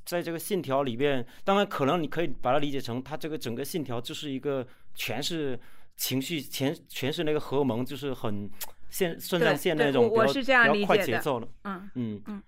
[0.06, 5.60] 在这个信条里边，当然可能你可以把它理解成，它这个整个信条就是一个全是
[5.98, 8.50] 情绪，全全是那个荷尔蒙，就是很
[8.90, 11.48] 线肾上腺那种比较比较快节奏的。
[11.64, 12.44] 嗯嗯嗯。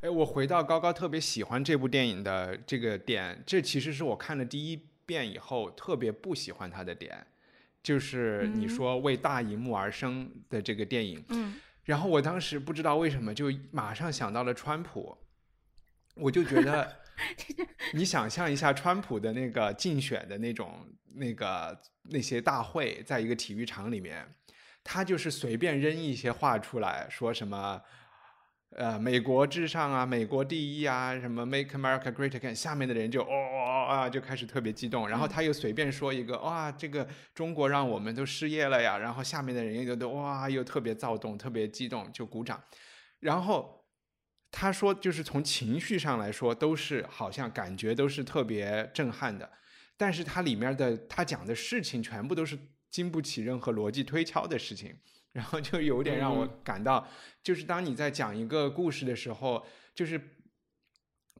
[0.00, 4.88] 哎，我回到高高特别喜欢这部电影的这个点，这其实是我看了第一。
[5.06, 7.26] 遍以后特别不喜欢他的点，
[7.82, 15.14] 就是你说为大荧幕而生的这个电影，嗯，然后我当时不知道为什么就马上想到了川普，
[16.14, 16.90] 我就觉得，
[17.92, 24.26] 你想象一下川普的那个竞选的那种那个那些大会，在一个体育场里面，
[24.84, 27.82] 他就是随便扔一些话出来说什么。
[28.76, 35.08] 呃，美国至上啊，美国第一啊，什么 Make America Great Again，下面的人就哦哦啊，就开始特别激动。
[35.08, 38.98] 然后他又随便说一个，哇，这个中国让我们都失业了呀。
[38.98, 42.60] 然后下面的人又都哇，又特别躁动，特别激动，就鼓掌。
[43.20, 43.86] 然后
[44.50, 49.48] 他说就是从情绪上来说，都是好像感觉都是特别震撼的，
[49.96, 52.58] 但是它里面的他讲的事情全部都是
[52.94, 54.96] 经不起任何逻辑推敲的事情，
[55.34, 57.04] 然后就有点让我感到，
[57.42, 60.20] 就是当你在讲一个故事的时候，就是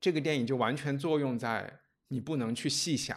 [0.00, 1.78] 这个电影就完全作用在
[2.08, 3.16] 你不能去细想。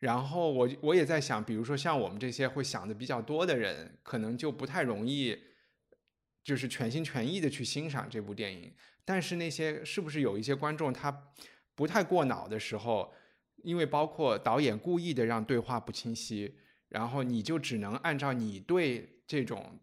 [0.00, 5.38] 然后我我也在想，比如说像我们这些会想的比较多的人，可能就不太容易，
[6.42, 8.74] 就是全心全意的去欣赏这部电影。
[9.04, 11.32] 但是那些是不是有一些观众他
[11.76, 13.14] 不太过脑的时候，
[13.62, 16.56] 因为包括导演故意的让对话不清晰，
[16.92, 19.80] 然后你就只能按照你对这种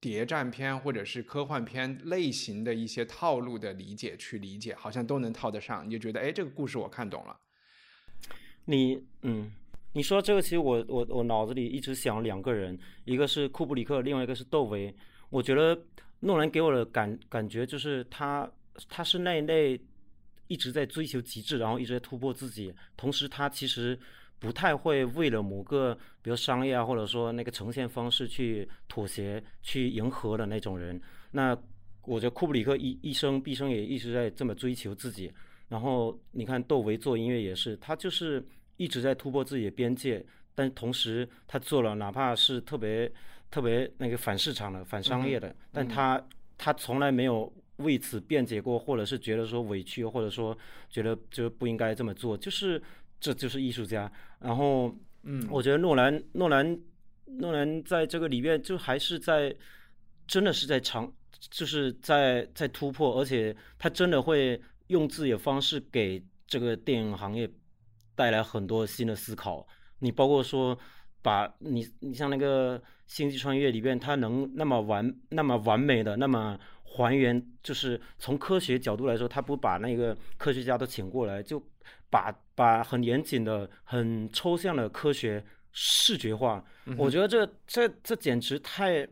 [0.00, 7.38] 谍战片或者是科幻片类型的一些套路的理解去理解，好像都能套得上，你就觉得哎，这个故事我看懂了。
[8.64, 9.52] 你嗯，
[9.92, 14.92] 你说这个，其实我我我脑子里一直想两个人，一个是库布里克，另外一个是窦唯。
[15.30, 15.86] 我觉得
[16.20, 18.50] 诺兰给我的感感觉就是他
[18.88, 19.80] 他是那一类
[20.48, 23.98] 一直在追求极致，然后一直在突破自己，同时他其实
[24.44, 31.00] 不太会为了某个比如商业啊，或者说那个呈现方式去妥协、去迎合的那种人。
[31.30, 31.56] 那
[32.02, 35.32] 我觉得库布里克一一生毕生也一直在这么追求自己。
[35.68, 40.24] 然后你看窦唯做音乐也是，他就是一直在突破自己的边界，
[40.54, 43.10] 但同时他做了哪怕是特别
[43.50, 46.22] 特别那个反市场的、反商业的，但他
[46.58, 50.56] 他从来没有为此辩解过，或者是觉得说委屈，或者说
[50.90, 52.80] 觉得就不应该这么做，就是
[53.20, 54.10] 这就是艺术家。
[54.38, 56.78] 然后，嗯，我觉得诺兰诺兰
[57.26, 59.54] 诺兰在这个里面就还是在
[60.26, 61.12] 真的是在尝，
[61.50, 64.60] 就是在在突破，而且他真的会。
[64.88, 67.50] 用自己的方式给这个电影行业
[68.14, 69.66] 带来很多新的思考。
[69.98, 70.78] 你包括说，
[71.24, 81.60] 把你你像那个《星际穿越》里边，它能那么完那么完美的那么还原，就是从科学角度来说，他不把那个科学家都请过来，就
[82.10, 86.62] 把把很严谨的、很抽象的科学视觉化。
[86.98, 89.08] 我觉得这这这简直太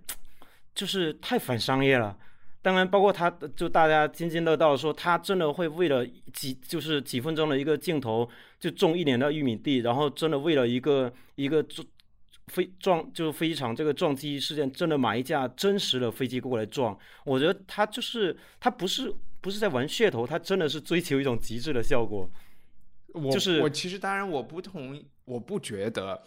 [0.75, 2.15] 就是太反商业了。
[2.61, 8.29] 当然，包括他，就大家津津乐道说，他真的会为了几就是几分钟的一个镜头，
[8.61, 11.85] 就种一年的玉米地，然后真的为了一个一个撞
[12.49, 16.97] 飞撞就是飞机场这个撞击事件，真的买一架真实的飞机过来撞。
[17.25, 22.29] 我觉得他就是他不是不是在玩噱头，他真的是追求一种极致的效果。
[23.15, 26.23] 我就是我其实当然我不同意，我不觉得。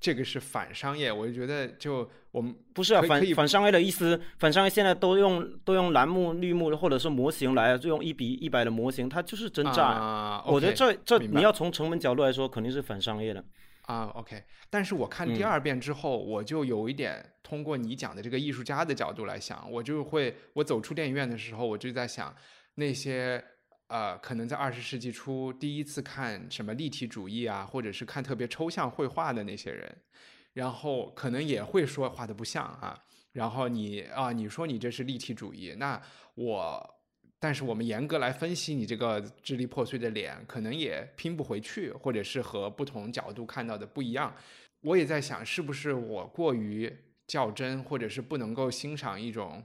[0.00, 9.86] 这个是反商业，我就觉得就我们不是啊，反反商业的意思，反商业现在都用都用蓝幕、绿幕或者是模型来，就用一比一百的模型，它就是真炸。
[9.86, 13.44] 啊，我觉得这这你要从成本角度来说，肯定是反商业的。
[13.88, 14.42] 啊，OK。
[14.70, 22.34] 但是我看第二遍之后，我就有一点通过你讲的这个艺术家的角度来想，我就会我走出电影院的时候，我就在想
[22.76, 23.44] 那些。
[23.88, 29.90] 呃，可能在二十世纪初第一次看什么立体主义啊，或者是看特别抽象绘画的那些人，
[30.52, 33.02] 然后可能也会说画的不像啊。
[33.32, 35.98] 然后你啊，你说你这是立体主义，那
[36.34, 36.97] 我，
[37.40, 44.34] 但是我们严格来分析你这个支离破碎的脸，可能也拼不回去，或者是和不同角度看到的不一样。
[44.80, 46.92] 我也在想，是不是我过于
[47.26, 49.64] 较真，或者是不能够欣赏一种。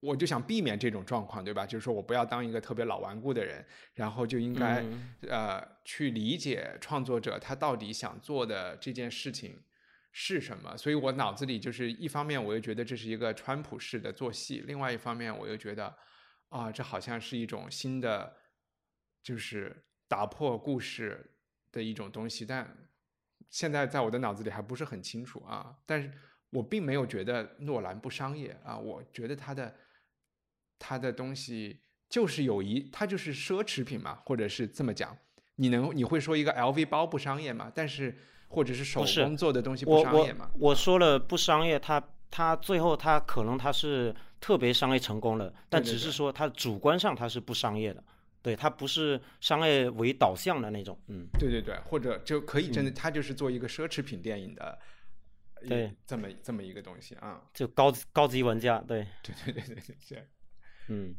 [0.00, 1.64] 我就想避免这种状况，对吧？
[1.64, 4.84] 就是说我不要当一个特别老顽固的人，然后就应该
[5.26, 9.58] 呃去理解创作者他到底想做的这件事情
[10.12, 10.76] 是什么。
[10.76, 15.96] 所以我脑子里就是一方面我又觉得这是一个川普式的做戏，另外一方面我又觉得
[16.50, 18.36] 啊，这好像是一种新的，
[19.22, 21.32] 就是打破故事
[21.72, 22.44] 的一种东西。
[22.46, 22.88] 但
[23.48, 26.12] 现在在我的脑子里还不是很清楚啊，但是。
[26.52, 29.72] 我并没有觉得诺兰不商业啊，我觉得他的
[30.80, 35.16] 他的东西就是有一，他就是奢侈品嘛，或者是这么讲，
[35.54, 37.70] 你能你会说一个 LV 包不商业吗？
[37.72, 40.50] 但是或者是手工做的东西不商业吗？
[40.58, 48.02] 我说了不商业，他他最后他可能他是特别商业成功了，但只是说他主观上他是不商业的，
[48.40, 54.78] 对他不是商业为导向的那种，嗯，对对对，或者就可以真的他就是做一个奢侈品电影的。
[55.68, 60.26] 对，这么这么一个东西啊，就高高级玩家，对， 对对对对对，
[60.88, 61.14] 嗯，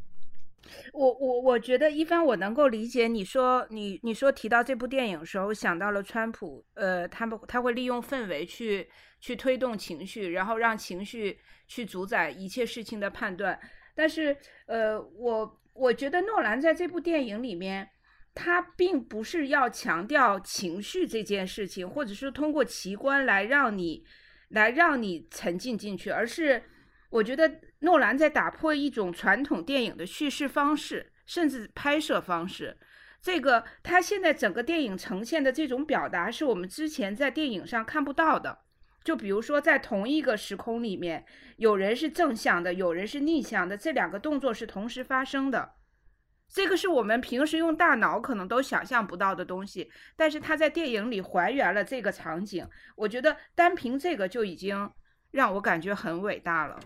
[0.94, 8.90] 我我我觉得一帆，我能够理解你说你你说提到这部电影时候想到了川普，呃，他们他会利用氛围去
[9.22, 13.58] 去推动情绪，然后让情绪去主宰一切事情的判断。
[13.96, 17.90] 但是，呃，我我觉得诺兰在这部电影里面，
[18.36, 24.04] 他并不是要强调情绪这件事情，或者是通过奇观来让你。
[24.54, 26.62] 来让你沉浸进去，而是
[27.10, 27.50] 我觉得
[27.80, 32.78] 诺兰在打破一种传统电影的叙事方式，甚至拍摄方式。
[33.22, 38.60] 这个他现在整个电影呈现的这种表达，是我们之前在电影上看不到的。
[39.04, 41.26] 就比如说，在同一个时空里面，
[41.58, 45.74] 有人是正向的，有人是逆向的，这两个动作是同时发生的。
[46.48, 52.68] 这个是我们平时用大脑可能都想象不到的东西，但是他在电影里还原了这个场景。
[52.96, 54.88] 我觉得单凭这个就已经
[55.32, 56.80] 让我感觉很伟大了。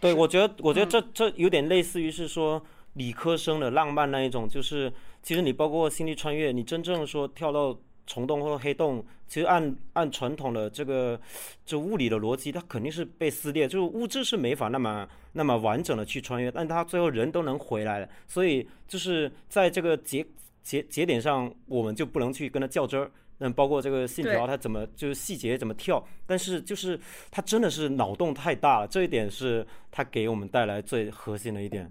[0.00, 2.64] 对，我觉得，我觉得这这有点类似于是说
[2.94, 4.90] 理科生的浪漫那一种，就是
[5.22, 7.78] 其实你包括星际穿越，你真正说跳到。
[8.06, 11.20] 虫洞或黑洞，其实按按传统的这个
[11.64, 20.24] 就物理的逻辑，它肯定是被撕裂，就是物质是没法那么那么完整的去穿越，但它最后人都能回来了，所以就是在这个节
[20.62, 23.10] 节节点上，我们就不能去跟它较真儿。
[23.38, 26.98] 嗯，包括这个信条，它怎么就是细节怎么跳，但是就是
[27.32, 31.90] 它真的是脑洞太大了，这一点是它给我们带来最核心的一点。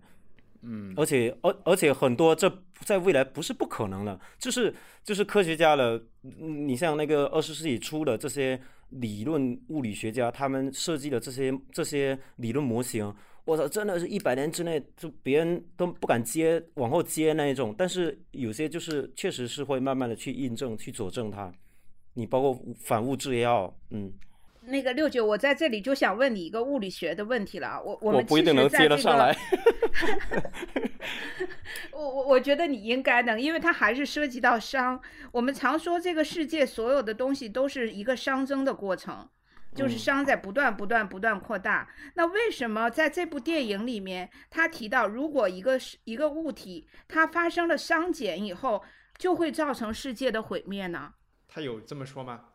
[0.64, 2.50] 嗯，而且而而且很多这
[2.80, 8.60] 在未来不是不可能的，就是就是科学家了，你像那个二十世纪初的这些
[8.90, 13.14] 理论物理学家，他们设计的这些这些理论模型，
[13.46, 21.54] 我操，真的是一百年之内就别人都不敢接往后接那一种，但是有些就是确实是会慢慢的去印证去佐证它，
[22.14, 24.12] 你包括反物质也好，嗯。
[24.68, 27.82] 那个六九，我在这里就想问你一个物理学的问题了。
[27.84, 29.36] 我我们不一定能接得上来。
[31.92, 35.00] 我我我觉得你应该能，因为它还是涉及到熵。
[35.32, 39.28] 我们常说这个世界所有的东西都是一个熵增的过程，
[39.76, 41.90] 就是熵在不断不断不断扩大。
[42.16, 48.84] 那为什么在这部电影里面，他提到如果一个一个物体它发生了熵减以后，
[49.18, 51.14] 就会造成世界的毁灭呢？
[51.48, 52.46] 他有这么说吗？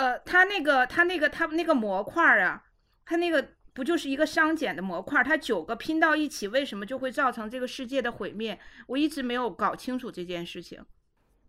[0.00, 2.64] 呃，它那个，它那个，它那个模块啊，
[3.04, 5.22] 它那个不就是一个熵减的模块？
[5.22, 8.58] 它九个拼到一起，为什么就会造成这个世界的毁灭？
[8.86, 10.82] 我一直没有搞清楚这件事情。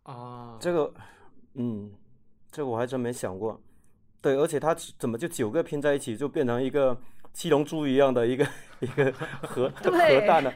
[0.03, 0.93] 啊，这个，
[1.53, 1.93] 嗯，
[2.51, 3.63] 这个我还真没想过。
[4.19, 6.99] 对，而且它怎么就九个拼在一起，就变成一个
[7.31, 8.45] 七龙珠一样的一个
[8.81, 9.09] 一个
[9.43, 10.53] 核核弹呢？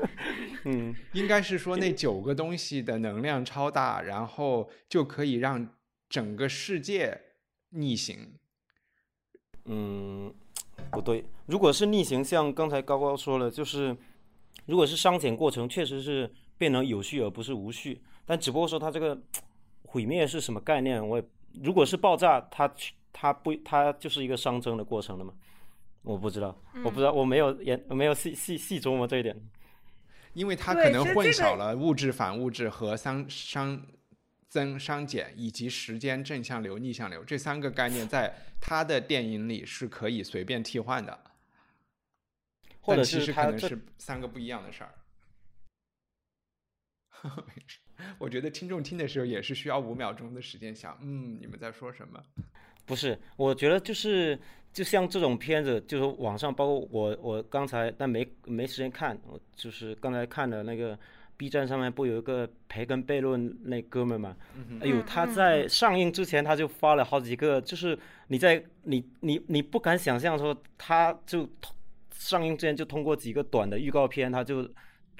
[0.66, 5.66] 嗯，应该是说那九个东西的能量超大，然后就可以让
[6.10, 7.18] 整个世界。
[7.70, 8.34] 逆行，
[9.64, 10.32] 嗯，
[10.90, 11.24] 不对。
[11.46, 13.96] 如果是逆行，像刚才高高说了，就是
[14.66, 18.00] 如果是熵减过程，确实是变成有序而不是无序。
[18.26, 19.20] 但只不过说它这个
[19.84, 21.06] 毁灭是什么概念？
[21.06, 21.24] 我也
[21.62, 22.72] 如果是爆炸，它
[23.12, 25.32] 它不它就是一个熵增的过程了吗？
[26.02, 29.36] 我不知道，我不知道，我没有研没有细细细琢磨这一点，
[30.32, 33.80] 因为它可能混淆了物质反物质和熵熵。
[34.50, 41.16] 增熵减以及时间正向流逆向流这三个概念，在他的电影里是可以随便替换的，
[42.80, 44.92] 或者其实可能是三个不一样的事儿。
[48.18, 52.20] 我觉得听众听的时候也是需要五秒钟的时间想，嗯，你们在说什么？
[52.84, 54.36] 不是，我觉得就是
[54.72, 60.98] 就像这种片子，就是网上包括我我刚才但没没时间看，我就是刚才看的那个。
[61.40, 64.36] B 站上面不有一个培根悖论那哥们嘛？
[64.82, 71.48] 哎呦，他在上映之前他就发了好几个，就是你在你你你不敢想象说他就
[72.12, 74.68] 上映之前就通过几个短的预告片，他就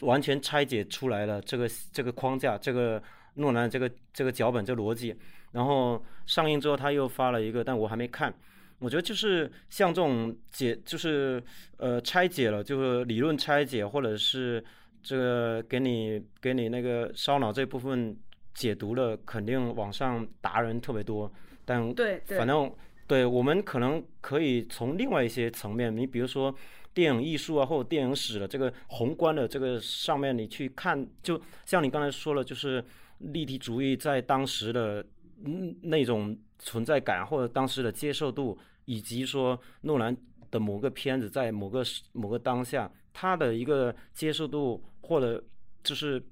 [0.02, 3.02] 完全拆解出来了这个这个框架，这个
[3.36, 5.16] 诺兰这个这个脚本这逻辑。
[5.52, 8.30] 然后上映之后他又发了一个，但我还没看。
[8.78, 11.42] 我觉得就是像这种解，就是
[11.78, 14.62] 呃拆解了，就是理论拆解或者是。
[15.02, 18.16] 这个给你给你那个烧脑这部分
[18.54, 21.30] 解读了，肯定网上达人特别多。
[21.64, 22.72] 但对，反正
[23.06, 26.52] 对我们可能可以从另外一些层面，你比如说
[26.92, 32.84] 电影艺术啊，或者电影史的这个宏观的这个上面，你去看，就像你刚才说了，就是
[33.18, 35.04] 立体主义在当时的
[35.44, 40.16] 嗯那种存在感，或者当时的接受度，以及说诺兰
[40.50, 44.82] 的某个片子在某个某个当下，他的一个接受度。
[45.10, 45.44] 或者
[45.82, 46.22] 就是，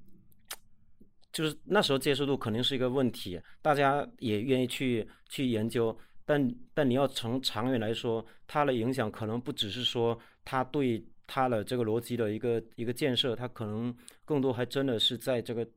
[1.33, 13.93] 就是那时候接受度肯定是一个问题，大家也愿意去去研究，但但你要从长远来说，它的影响可能不只是说它对它的这个逻辑的一个一个建设，它可能
[14.25, 15.69] 更多还真的是在这个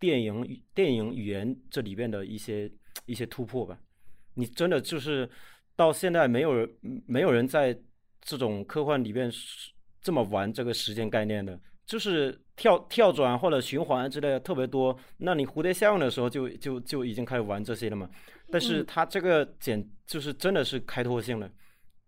[0.00, 2.68] 电影电影语言这里边的一些
[3.06, 3.78] 一些突破吧。
[4.34, 5.30] 你真的就是
[5.76, 6.68] 到现在没有人
[7.06, 7.72] 没有人在
[8.20, 9.30] 这种科幻里边
[10.00, 11.56] 这么玩这个时间概念的。
[11.88, 18.10] 就是跳跳转或者循环之类的特别多，那你蝴蝶效应的时候就就就已经开始玩这些了嘛？
[18.50, 21.50] 但是它这个简就是真的是开拓性的，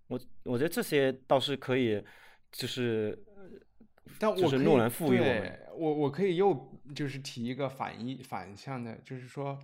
[0.09, 2.05] 我我觉得这些倒是可以，
[2.53, 3.19] 就是
[4.19, 5.59] 但我就是诺兰赋予我们。
[5.75, 9.59] 我我可以又就是提一个反一反向的，就是说，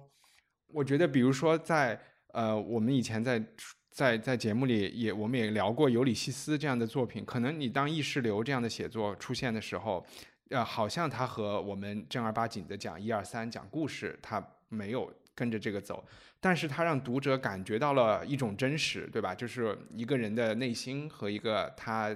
[0.69, 2.01] 我觉得比如说在
[2.37, 3.43] 呃我们以前在
[3.91, 10.05] 在在节目里也我们也聊过《尤里西斯》这样的作品，可能你当意识流这样的写作出现的时候，
[10.51, 16.07] 呃，好像它和我们正儿八经的讲一二三讲故事，它没有跟着这个走，
[16.39, 19.35] 但是它让读者感觉到了一种真实，对吧？
[19.35, 22.15] 就是一个人的内心和一个他。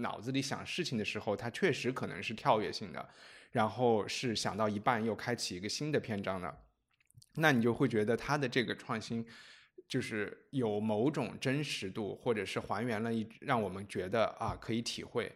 [0.00, 3.08] 脑子里想事情的时候，他确实可能是跳跃性的，
[3.50, 6.56] 然后是想到一半又开启一个新的篇章的，
[7.38, 9.24] 那你就会觉得它的这个创新
[9.88, 15.30] 就是有某种真实度，或者是还原了一让我们觉得啊可以体会。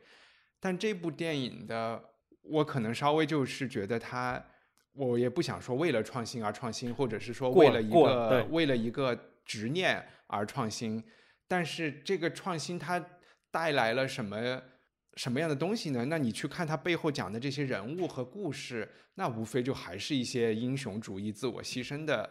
[0.60, 2.02] 但这部电影的
[2.42, 4.44] 我可能稍微就是觉得它，
[4.92, 11.02] 我也不想说为了创新而创新，或者是说为了一个为了一个执念而创新，
[11.48, 13.04] 但是这个创新它。
[13.54, 14.62] 带来了什么
[15.16, 16.04] 什么样的东西呢？
[16.06, 22.28] 那你去看他背后讲的这些人物和故事，那无非就还是一些英雄主义、自我牺牲的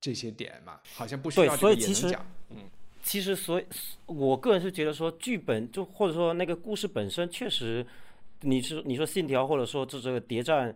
[0.00, 2.26] 这些点嘛，好像不需要这个也能讲。
[2.50, 2.58] 嗯，
[3.02, 3.64] 其实所以，
[4.06, 7.86] 我个人是觉得说，剧本就或者说那个故事本身，确实，
[8.42, 10.74] 你是你说信条或者说这这个谍战，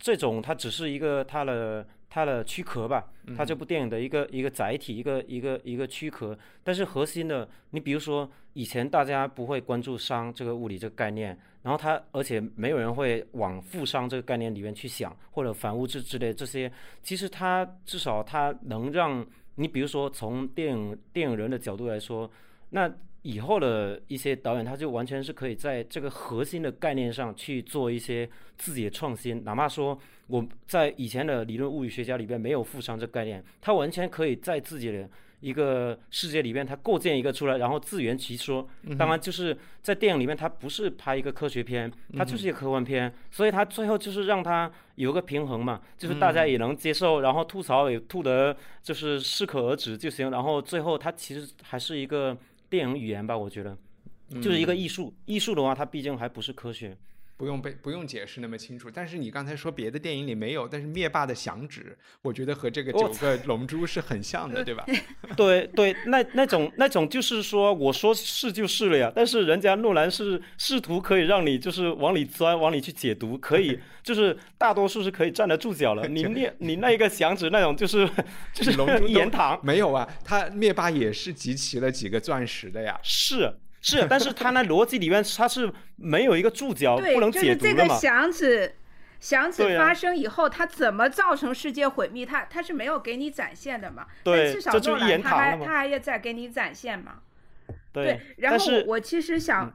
[0.00, 1.86] 这种它只是一个它的。
[2.12, 6.36] 它的躯壳吧，它这部电影的一个一个载体，一个一个一个躯壳。
[6.64, 16.68] 但是核心的，你比如说以前大家不会关注熵这个物理这个概念，然后它而且没有人会往负熵这个概念里面去想，或者反物质之类这些。
[17.00, 19.24] 其实它至少它能让
[19.54, 22.28] 你，比如说从电影电影人的角度来说，
[22.70, 22.92] 那。
[23.22, 35.06] 以后的一些导演，他就完全是可以在这个核心的概念上去做一些自己的创新，哪怕说我在以前的理论物理学家里边没有负熵这概念，他完全可以在自己的
[35.40, 38.66] 一个世界里边，他构建一个出来，然后自圆其说。
[38.98, 52.34] 当然，就是在电影里面，他不是拍一个科学片，他就是一个科幻片，所以他最后就是让他有个平衡嘛，就是大家也能接受，然后吐槽也吐得就是适可而止就行，然后最后他其实还是一个。
[52.70, 53.76] 电影语言吧，我觉得
[54.40, 55.12] 就是一个艺术。
[55.26, 56.96] 艺术的话，它毕竟还不是科学，
[57.40, 58.90] 不用被不用解释那么清楚。
[58.92, 64.84] 但是你刚才说别的电影里没有，但是灭霸的响指，我觉得和这个九个龙珠是很像的，对吧？
[65.34, 69.10] 对对，那那种那种就是说，我说是就是了呀。
[69.16, 76.06] 但是人家诺兰是试图可以让你就是往里钻，往里去解读，可以 就是大多数是可以站得住脚了。
[76.06, 78.06] 你 灭你那一个响指那种就是
[78.52, 80.06] 就是龙珠言堂，没有啊？
[80.22, 83.00] 他灭霸也是集齐了几个钻石的呀？
[83.02, 83.54] 是。
[83.80, 87.78] 是，但是他那逻辑里面他是没有一个注脚，不能解读的嘛。
[87.78, 88.74] 就是这个响指，
[89.18, 92.26] 响指发生以后，它怎么造成世界毁灭？
[92.26, 94.06] 他他是没有给你展现的嘛？
[94.22, 97.20] 对，至少诺兰他还他还要再给你展现嘛？
[97.92, 98.20] 对。
[98.36, 99.72] 然后我其实想，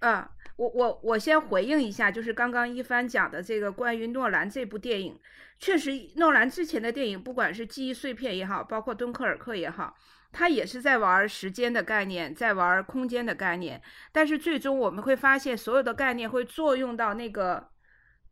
[0.00, 5.18] 呃，我我我先回应一下，就是刚刚一帆讲的这个关于诺兰这部电影，
[5.58, 9.96] 确实诺兰之前的电影，不管是记忆碎片也好，包括敦刻尔克也好。
[10.32, 13.80] 他也是在玩时间的概念，在玩空间的概念，
[14.10, 17.68] 但是最终我们会发现，所有的概念会作用到那个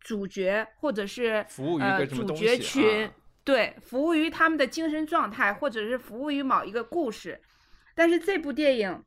[0.00, 1.44] 主角或者是
[1.78, 3.10] 呃主角群，
[3.44, 7.38] 对，服务于他们的精神状态，或者是服务于某一个故事。
[7.94, 9.04] 但是这部电影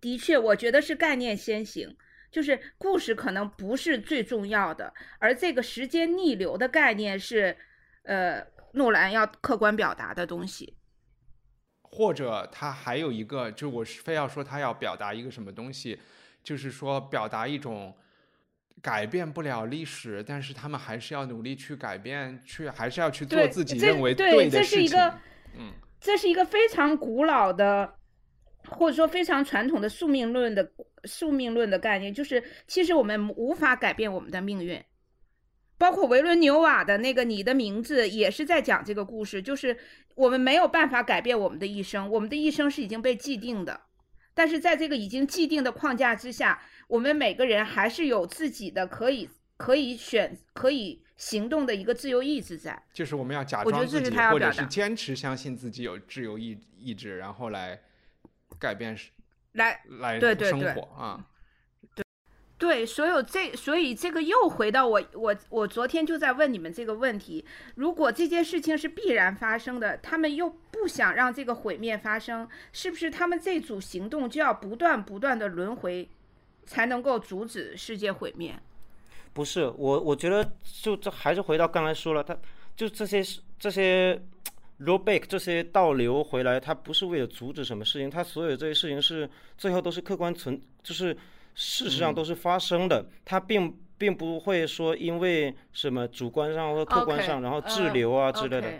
[0.00, 1.96] 的确，我觉得是概念先行，
[2.32, 7.56] 就是故事可能不是最重要的，而这个时间逆流的概念是
[8.02, 10.74] 呃诺兰要客观表达的东西。
[11.90, 15.98] 或者他还有一个，就我是非要说他要表达一个什么东西，
[16.42, 17.96] 就是说表达一种
[18.80, 24.98] 改变不了历史，但是他们还是要努力去改变，去还是要去做自己认为对的事情。
[25.56, 27.94] 嗯，这是一个非常古老的，
[28.68, 30.70] 或者说非常传统的宿命论的
[31.04, 34.80] 宿命论的概念，就是其实我们无法改变我们的命运。
[35.78, 39.76] 包括维伦纽瓦的那个《你的名字》也是在讲这个故事，就是
[40.18, 43.80] 我们没有办法改变我们的一生，我们的一生是已经被既定的。
[44.34, 52.82] 但是在这个已经既定的框架之下，我们每个人还是有自己的可以可以选可以行动的一个自由意志在。
[52.92, 57.80] 就是我们要假装自己，或者是坚持相信自己有自由意意志，然后来
[58.58, 58.98] 改变，
[59.52, 61.24] 来来对生活啊。
[62.58, 67.44] 对，所有这，所以这个又回到我，我，我昨天就在问你们这个问题：
[67.76, 76.08] 如果这件事情是必然发生的，他们又不想让这个毁灭发生，是不是他们这组行动就要不断不断的轮回，
[76.66, 78.58] 才能够阻止世界毁灭？
[79.32, 80.52] 不是，我我觉得
[80.82, 82.36] 就这还是回到刚才说了，他
[82.74, 83.22] 就这些
[83.56, 84.20] 这些
[84.80, 91.16] ，ro back 这些倒流回来，他不是为了阻止什么事情，他所有这些事情是最后都是客观存，就是。
[91.60, 98.72] 事实上都是发生的，它并并不会说因为什么主观上或客观上，然后滞留啊之类的。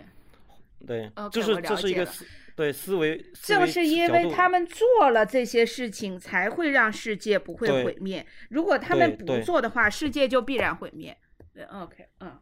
[0.87, 2.25] 对，就是这是一个思
[2.55, 3.21] 对思维。
[3.43, 8.25] 正是因为他们做了这些事情，才会让世界不会毁灭。
[8.49, 11.17] 如果他们不做的话，世界就必然毁灭。
[11.53, 12.39] 对，OK，嗯，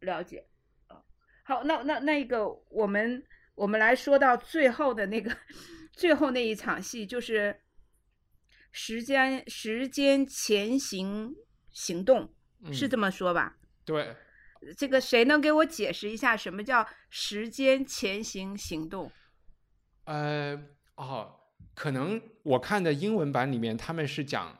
[0.00, 0.44] 了解。
[1.44, 3.22] 好，那那那个我们
[3.54, 5.30] 我们来说到最后的那个
[5.92, 7.56] 最后那一场戏，就是
[8.72, 11.34] 时间时间前行
[11.70, 12.34] 行动，
[12.72, 13.58] 是这么说吧？
[13.84, 14.16] 对。
[14.78, 19.10] 这个谁能给我解释一下什么叫时间前行行动？
[20.04, 20.56] 呃，
[20.94, 21.34] 哦，
[21.74, 24.56] 可能我看的英文版里面他们是讲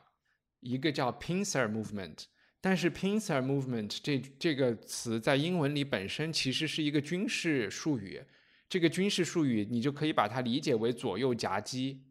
[0.59, 2.25] 一个叫 pincer movement，
[2.59, 8.21] 但是 pincer movement 这这个词在英文里本身其实是一个军事术语，
[8.67, 12.03] 这个军事术语你就可以把它理解为左右夹击，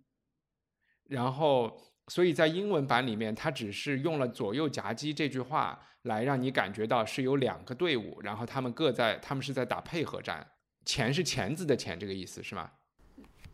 [1.04, 1.91] 然后。
[2.12, 10.46] 所以在英文版里面，它只是用了“左右夹击”这句话来让你感觉到是有两个队伍，然后他们各在，他们是在打配合战。
[10.84, 12.70] 钳是钳子的钳，这个意思是吗？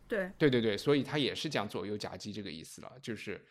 [0.09, 2.91] 对，对对对，所以他也是讲左右夹击这个意思了。
[3.01, 3.41] 就是，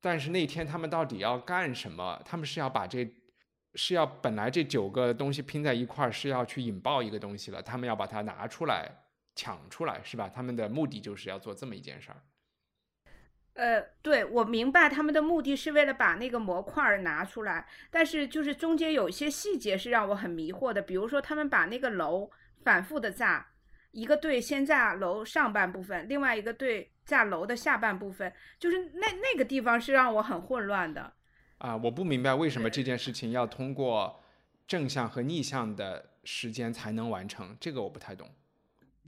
[0.00, 2.18] 但是那天他们到底要干什么？
[2.24, 3.06] 他们是要把这，
[3.74, 8.90] 是要本来这九个东西拼在一块儿是要去引爆一个东西了，他们要把它拿出来
[9.34, 10.26] 抢出来，是吧？
[10.26, 12.22] 他们的目的就是要做这么一件事儿。
[13.56, 22.30] 呃，对，我明白他们的目的是为了把那个模块拿出来，但是就是中间有一些细节是让我很迷惑的，比如说他们把那个楼
[22.62, 23.48] 反复的炸，
[23.92, 31.14] 一个队先炸楼上半部分，另外一个队炸楼的下半部分，就是那那个地方是让我很混乱的。
[31.56, 34.20] 啊，我不明白为什么这件事情要通过
[34.66, 38.28] 正向和逆向的时间才能完成，这个我不太懂。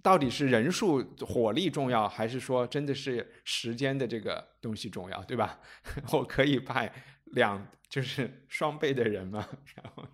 [0.03, 5.59] 到底是人数火力重要，还是说真的是时间的这个东西重要，对吧？
[6.13, 6.93] 我可以派
[7.27, 10.05] 两就是双倍的人嘛，然后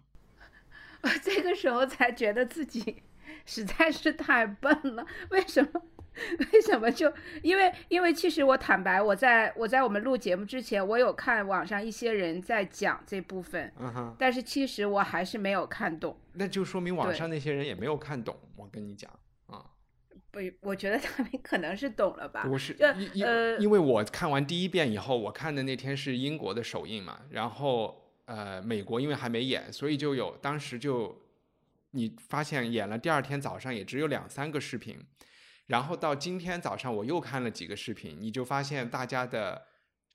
[1.03, 3.03] 我这个时候才觉得自己
[3.45, 5.07] 实在是太笨了。
[5.31, 5.83] 为什么？
[6.53, 7.13] 为什么就
[7.43, 16.17] 因为因为其实我坦白，我在我在我们录节目之前，我有看网上一些人在讲这部分，嗯哼，但是其实我还是没有看懂。
[16.35, 18.39] 那就说明网上那些人也没有看懂。
[18.55, 19.11] 我跟你讲。
[20.35, 22.43] 不，我觉得他们可能是懂了吧。
[22.43, 22.77] 不是，
[23.15, 31.23] 因呃，因为我看完第一遍以后，我看的那天是英国的首映嘛，然后呃，美国因为还没演，所以就有当时就
[31.93, 34.99] 你发现演了，第二天早上也只有两三个视频，
[35.67, 39.63] 然后到今天早上我又看了几个视频，你就发现大家的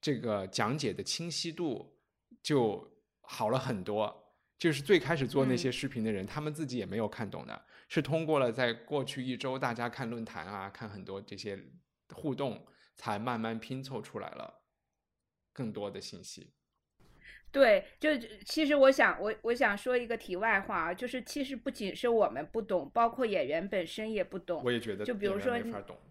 [0.01, 1.95] 这个讲解的清晰度
[2.43, 2.91] 就
[3.21, 4.25] 好了很多。
[4.57, 7.61] 就是最开始做那些视频的人，他们自己也没有看懂的。
[7.89, 11.59] 是通过了在过去一周，大家看论坛啊，看很多这些
[12.13, 12.65] 互动，
[12.95, 14.61] 才慢慢拼凑出来了
[15.51, 16.53] 更多的信息。
[17.51, 18.15] 对，就
[18.45, 24.61] 其实我想，我我想说一个题外话啊，就是其实不仅是我们不懂，包括演员本身也不懂。
[24.63, 25.57] 我也觉得，就比如说，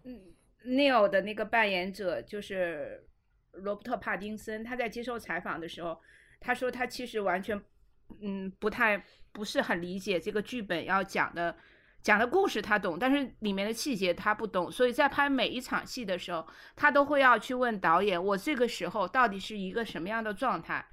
[0.03, 3.07] 嗯，Neil 的那个扮演者就是
[3.53, 5.97] 罗伯特·帕丁森，他在接受采访的时候，
[6.41, 7.57] 他说他其实完全，
[8.21, 11.55] 嗯，不太不是很理解这个剧本要讲的。
[12.01, 20.85] 讲的故事他懂，但是里面的细节他不懂，所以在拍每一场戏的时候，他都会要去问导演：“我这个时候到底是一个什么样的状态？”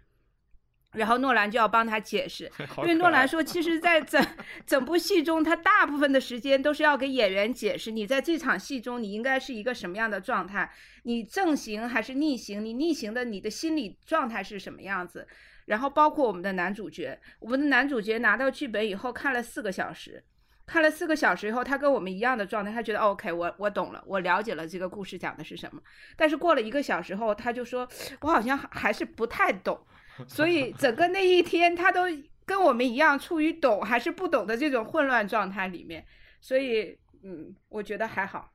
[0.94, 4.20] 然后诺兰就要帮他解释， 因为诺兰说，其实， 在整
[4.66, 10.72] 整部戏中，他大部分的时间都是要给演员解释，你在这场戏中你应该是一个什么样的状态，
[11.04, 15.28] 你正行还是逆行，你逆行的你的心理状态是什么样子。
[15.66, 20.24] 然后包括我们的男主角，我们的男主角拿到剧本以后看了四个小时。
[20.66, 25.80] 看了四个小时以后，他跟我们一样的状态，他觉得 OK，我我懂了，我了解了这个故事讲的是什么。
[26.16, 27.88] 但是过了一个小时后，他就说，
[28.22, 29.78] 我好像还是不太懂。
[30.26, 32.06] 所以整个那一天，他都
[32.44, 36.04] 跟我们一样，处于懂还是不懂的这种混乱状态里面。
[36.40, 38.50] 所以，嗯，我觉得还好，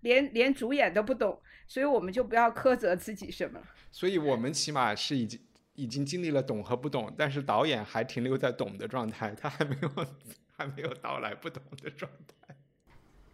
[0.00, 3.66] 连连主演都不懂，所以我们就不要苛责自己什么了。
[3.90, 5.40] 所以我们起码是已经
[5.74, 9.90] 已经经历了懂和不懂，但是导演还停留在懂的状态，他还没有。
[10.56, 12.54] 还没有到来不懂的状态。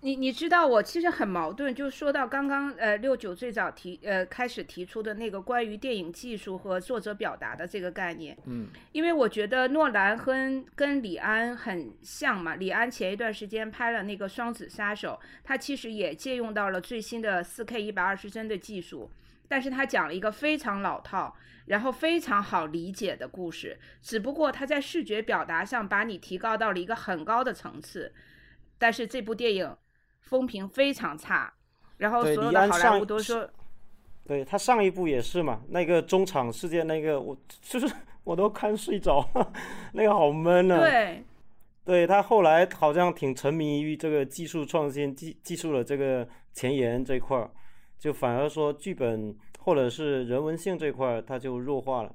[0.01, 8.35] 你你知道我其实很矛盾，就说到刚刚呃六九最早提呃开始提出的那个关于电影技术和作者表达的这个概念。
[8.47, 12.55] 嗯，因为我觉得诺兰跟跟李安很像嘛。
[12.55, 19.11] 李安前一段时间拍了那个《双子杀手》，他其实也借用到了最新的四 K 一百二十帧的技术。
[19.51, 21.35] 但是他讲了一个非常老套，
[21.67, 28.15] 然后非常好理解的故事，只不过他在视觉表达上把你提高到了一个很高的层次。
[28.79, 29.77] 但是这部电影
[30.21, 31.53] 风评非常差，
[31.97, 33.51] 然后所有的好莱坞都说，
[34.25, 37.93] 对他上一部也是嘛，那个中场事件那个，我就是
[38.23, 39.53] 我都看睡着了，
[39.95, 40.79] 那个好闷啊。
[40.79, 41.25] 对，
[41.85, 47.51] 对他后来好像挺沉迷于这个技术创新、技技术的这个前沿这块儿，
[48.01, 52.13] 就反而说剧本或者是人文性这块儿它就弱化了。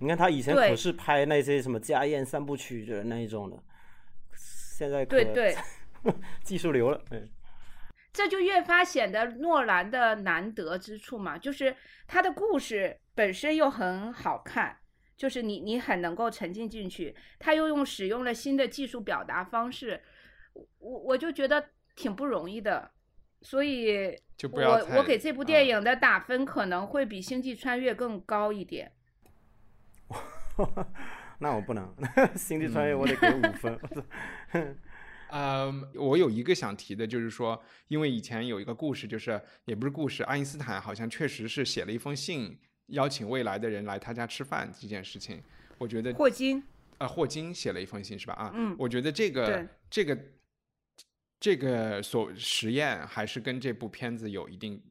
[0.00, 3.56] 你看他以前可是拍那些什么家宴三部曲的那一种的，
[4.34, 5.56] 现在对对，
[6.42, 7.26] 技术流了，嗯。
[8.12, 11.74] 这就越发显得诺兰的难得之处嘛，就是
[12.06, 14.76] 他的故事本身又很好看，
[15.16, 20.00] 就是你你很能够沉浸进去，他又用使用了新的技术表达方式，
[20.78, 22.88] 我我就觉得挺不容易的，
[23.42, 24.16] 所以，
[24.52, 28.92] 我我给这部电影的打分可能会比《星际穿越》更高一点。
[31.38, 31.94] 那我不能，
[32.36, 33.78] 《星际穿越》我得给五分。
[35.30, 42.56] 呃， 我有一个想提的，就是说，因为以前有一个故事，就是也不是故事，爱因斯坦好像确实是写了一封信，
[42.88, 45.42] 邀请未来的人来他家吃饭这件事情，
[45.78, 46.62] 我觉得霍金，
[46.98, 48.34] 呃，霍金写了一封信是吧？
[48.34, 50.16] 啊，嗯，我觉得这个这个
[51.38, 54.82] 这个所实验还是跟这部片子有一定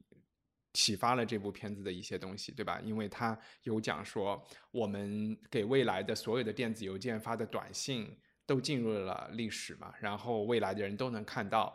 [0.72, 2.80] 启发了这部片子的一些东西，对吧？
[2.80, 8.16] 因为他有讲说，我们给未来的所有的电子邮件发的短信。
[8.46, 11.74] 都进入了历史嘛，然后未来的人都能看到，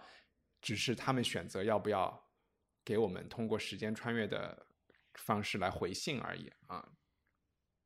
[0.61, 2.23] 只是他们选择要不要
[2.85, 4.67] 给我们通过时间穿越的
[5.15, 6.87] 方式来回信而已啊。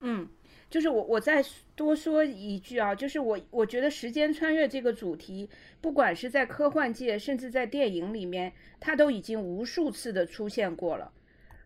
[0.02, 0.30] 嗯，
[0.74, 1.46] 就是我我再
[1.76, 5.48] 多说一句啊，就是我我觉得时间穿越这个主题，
[5.80, 11.12] 不管是在科幻界，甚至在电影里面，它都已经无数次的出现过了。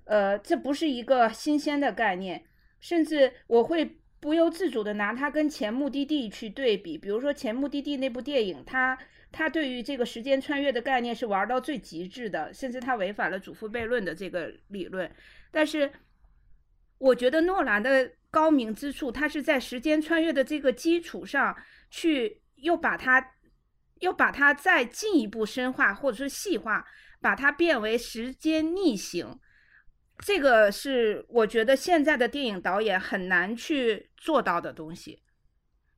[0.03, 2.43] 呃，这不是一个新鲜的概念，
[2.81, 3.97] 甚至我会。
[4.19, 8.97] 不由自主的拿它跟《前目的地》去对比，比如说《前目的地》那部电影，它
[9.31, 15.09] 它对于这个时间穿越的概念是玩到最极致的，甚至它违反了祖父悖论的这个理论。
[15.51, 15.91] 但是，
[16.97, 21.55] 我觉得诺兰的高明之处，他是在时间穿越的这个基础上
[21.89, 23.33] 去又把它
[23.99, 26.85] 又把它再进一步深化或者说细化，
[27.21, 29.39] 把它变为时间逆行。
[30.19, 35.21] 这个是我觉得现在的电影导演很难去做到的东西，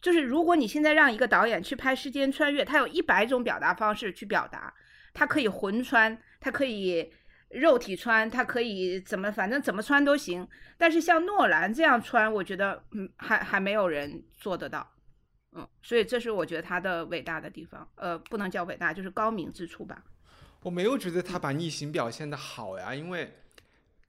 [0.01, 4.73] 就是如果你现在让一个导演去拍时间穿越，他有一百种表达方式去表达，
[5.13, 7.09] 他可以魂穿，他可以
[7.49, 10.47] 肉体穿，他可以怎么，反正怎么穿都行。
[10.77, 14.89] 但是像诺兰这样穿，我觉得嗯，还还没有人做得到，
[15.53, 20.03] 嗯，所以这是我觉得他的伟大的地方，呃，不能叫伟大，就是高明之处吧。
[20.61, 23.33] 我没有觉得他把逆行表现的好呀，因为。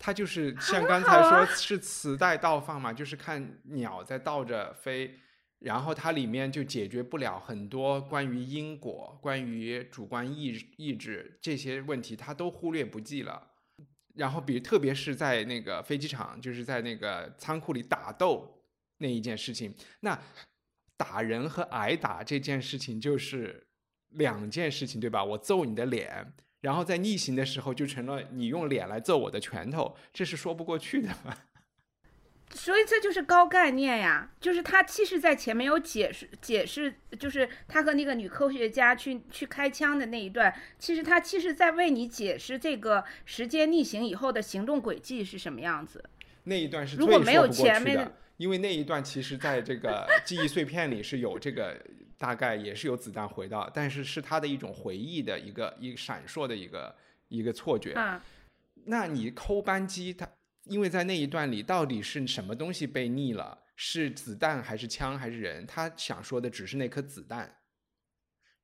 [0.02, 5.14] 他就是像刚才说 是磁带倒放嘛，就是看鸟在倒着飞，
[5.60, 13.46] 然后它里面就解决不了很多关于因果、关于主观意意志这些问题，它都忽略不计了。
[14.14, 18.62] 然后比特别是在那个飞机场，就是在那个仓库里打斗
[18.98, 20.18] 那一件事情，那
[20.96, 23.66] 打人和挨打这件事情就是
[24.10, 25.22] 两件事情，对吧？
[25.22, 26.32] 我揍你的脸。
[26.60, 31.36] 然后在逆行的时候，就成了你用脸来揍我的拳头，这是说不过去的嘛。
[32.52, 46.04] 所以这就是高概念呀，就是他其实，在前面有解释解释，就是他和那个女科学家去去开枪的那一段，其实他其实在为你解释这个时间逆行以后的行动轨迹是什么样子。
[46.44, 51.80] 那一段是如果没有前面的，因为那一段其实在这个 记忆碎片里是有这个。
[52.20, 56.94] 大概也是有子弹回到，但是是他的一种回忆的一个一闪烁的一个
[57.28, 57.96] 一个错觉。
[58.84, 60.28] 那你抠扳机，他
[60.64, 63.64] 因为在那一段里到底是什么东西被逆了？
[63.76, 65.66] 是子弹还是枪还是人？
[65.66, 67.56] 他想说的只是那颗子弹。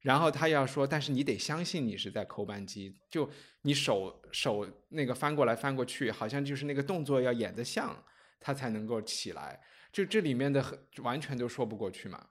[0.00, 3.28] 然后他要说，但是你得相信你是在抠扳机，就
[3.62, 8.04] 你手手那个翻过来翻过去，好像就是那个动作要演得像，
[8.38, 9.60] 他才能够起来。
[9.90, 12.28] 就这里面的完全都说不过去嘛。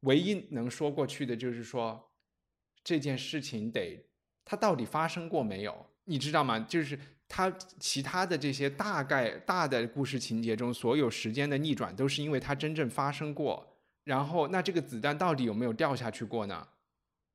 [0.00, 2.12] 唯一能说过去的就是说，
[2.84, 4.08] 这件事情得
[4.44, 5.90] 它到底发生过没有？
[6.04, 6.60] 你知道吗？
[6.60, 6.98] 就是
[7.28, 7.50] 它
[7.80, 13.76] 其他的这些大概大的故事情节中，所有时间的逆转都是因为它真正发生过。
[14.04, 16.68] 然后，那这个子弹到底有没有掉下去过呢？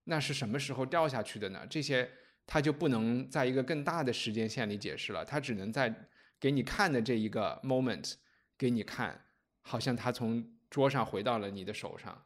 [0.06, 1.68] 那是什么时候掉下去的呢？
[1.70, 2.10] 这些
[2.48, 5.94] 它就不能在一个更大的时间线里解释了，它只能在
[6.39, 8.14] 给你看的这一个 moment
[8.58, 9.26] 给你看，
[9.62, 12.24] 好像它从桌上回到了你的手上。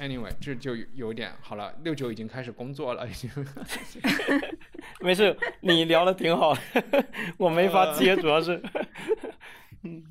[0.00, 1.72] Anyway，这就有点好了。
[1.82, 3.30] 六九已经开始工作了，已经。
[5.00, 6.52] 没事，你聊的挺好，
[7.38, 8.60] 我没法接，主要是。
[9.82, 10.04] 嗯，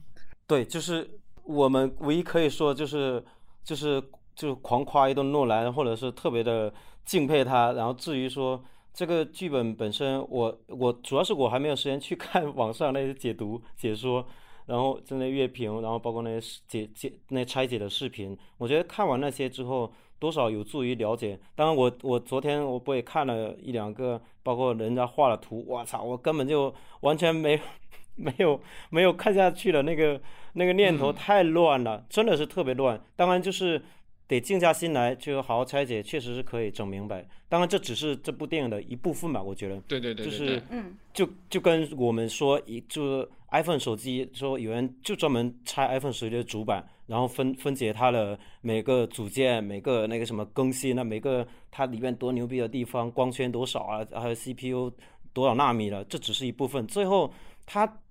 [0.47, 3.23] 对，就是我们唯一可以说就是
[3.63, 4.01] 就是
[4.35, 6.73] 就是狂夸一顿诺兰，或者是特别的
[7.03, 7.73] 敬佩他。
[7.73, 8.63] 然后至于说
[8.93, 14.25] 这个剧本本身，我我主要是我还没有时间去看网上那些解读解说，
[14.65, 21.39] 然后就那乐评，然后包括那些解解那拆解的视频，我觉得看完那些之后，多少有助于了解。
[21.55, 27.59] 当然，我我昨天我不也看了一两个，包括人家画的图，我操，我根本就完全没
[28.15, 28.59] 没有
[28.89, 30.21] 没有看下去的，那个
[30.53, 33.01] 那个念头太乱了，真的是特别乱。
[33.15, 33.81] 当然就是。
[34.27, 37.27] 得静下心来，就好好拆解，确实是可以整明白。
[37.49, 39.77] 当然，这只是这部电影的一部分吧，我觉得。
[39.81, 54.91] 对对对，就是，嗯，就就跟我们说，一就是 iPhone 手机，说有人就专门拆 iPhone 手机的主板，然后分分解它的每个组件，每个那个什么更新，那每个它里面多牛逼的地方，光圈多少啊，还有 CPU
[55.33, 56.87] 多少纳米了，这只是一部分。
[56.87, 57.31] 最后
[57.65, 58.01] 它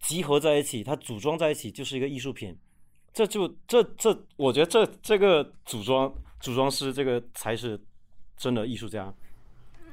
[0.00, 2.56] 集合在一起，它组装在一起，就是一个艺术品。
[3.16, 7.80] 这就这这，我觉得这这个组装组装师这个才是
[8.36, 9.10] 真的艺术家。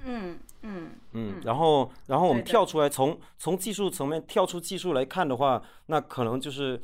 [0.04, 1.40] 嗯嗯嗯。
[1.46, 6.78] 然后然后我们跳出来，从从技术层面跳出技术来看的话，那可能就是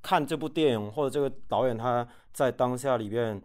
[0.00, 3.38] 看这部电影或者这个导演他在当下里边，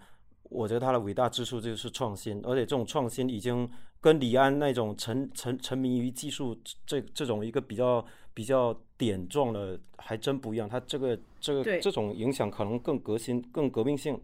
[0.44, 3.70] 我觉得他的伟大之处就是创新，而且这种创新已经
[4.00, 8.06] 跟李安那种沉沉沉迷于技术这这种一个比较。
[8.36, 14.20] 比较点状的还真不一样，它这个这个这种影响可能更革新、更革命性。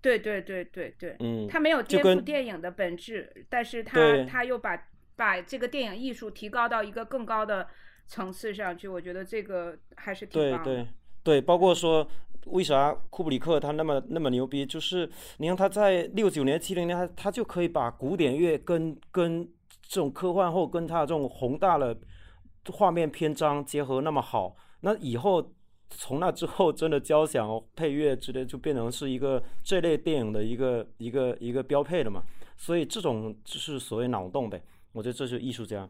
[0.00, 7.68] 对对对对对，嗯，它没有颠覆电影的本质，但是它它又把把这个电影艺术提高到一个更高的
[8.08, 10.64] 层次上去，我觉得这个还是挺棒的。
[10.64, 10.86] 对对
[11.22, 12.04] 对，包括说
[12.46, 19.48] 为啥库布里克他那么那么牛逼，就是你看他在六九年、七零年，他他就可以把古典乐跟跟
[19.82, 21.96] 这种科幻后跟他这种宏大的。
[22.70, 25.52] 画面篇章结合那么好，那以后
[25.90, 32.22] 从那之后，真的交响配乐之类就变成是一个这类电影的一个一个一个标配了嘛？
[32.56, 34.62] 所以这种就是所谓脑洞呗。
[34.92, 35.88] 我觉得这是艺术家。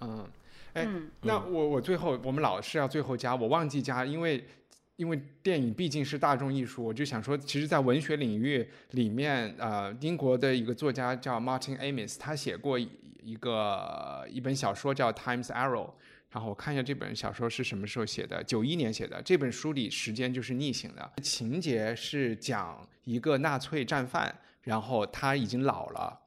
[0.00, 0.26] 嗯，
[0.72, 0.88] 哎，
[1.22, 4.44] 那我我最后我们老是要最后加，我忘记加，因为
[4.96, 15.86] 因为电影毕竟是大众艺术，我就想说，其实，在文学领域里面，呃，英国的一个作家叫 Martin Amis，他写过一个一本小说叫《Times Arrow》。
[16.34, 19.22] 然后我看一下这本小说是什么时候写的，九一年写的。
[19.22, 26.22] 这本书里时间就是逆行的，情节是讲一个纳粹战犯，然后他已经老了。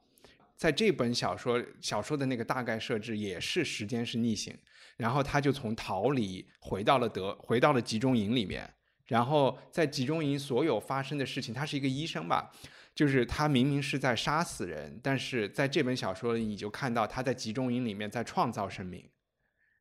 [0.55, 4.57] 在这本小说小说的那个大概设置也是时间是逆行，
[4.95, 8.73] 然后他就从逃离回到了德，回到了集中营里面。
[9.07, 12.49] 然后在集中营所有发生的事情，他是一个医生吧，
[12.95, 19.03] 就是他明明是在杀死人，但是在这本小说里你就看到他在集中营里面在创造生命。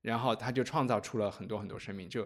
[0.07, 2.25] 然后他就创造出了很多很多生命，就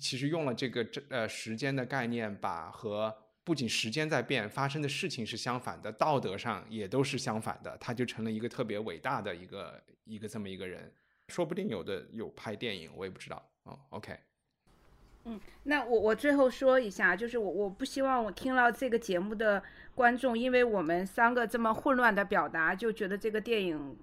[0.00, 10.92] 其实用了这个这呃时间的概念，把和不仅时间在变，发生的事情是相反的，道德上也都是相反的，他就成了一个特别伟大的一个一个这么一个人，
[11.28, 13.78] 说不定有的有拍电影，我也不知道哦。
[13.90, 14.18] OK，
[15.26, 19.62] 嗯，那我我最后说一下，就是我我不希望我听了这个节目的
[19.94, 23.96] 观众，因为我们三个这么混乱的表达，就觉得这个电影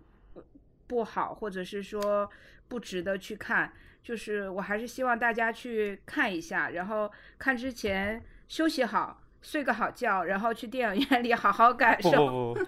[0.88, 2.32] 不好，或者是说。
[2.68, 3.72] 不值得去看，
[4.04, 12.12] 就是我还是希望大家去看一下，然后看之前休息好，睡个好觉，然后去电影院里好好感受。
[12.12, 12.66] 不不不，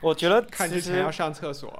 [0.08, 1.72] 我觉得看之前要上厕所。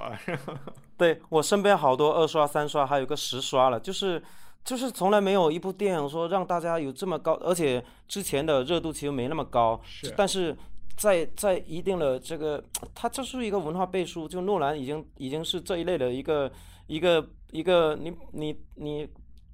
[0.97, 4.21] 对我身边好多二刷、三刷，还有个十刷了，就是
[4.63, 9.81] 就是从来没有一部电影说让大家有这么高，而且之前的热度其实没那么高。
[9.83, 10.55] 是，但是
[10.95, 16.51] 在在一定的这个，它这是一个文化背书，就诺兰已经已经是这一类的一个
[16.91, 17.29] 一个。
[17.53, 19.09] 一个你你你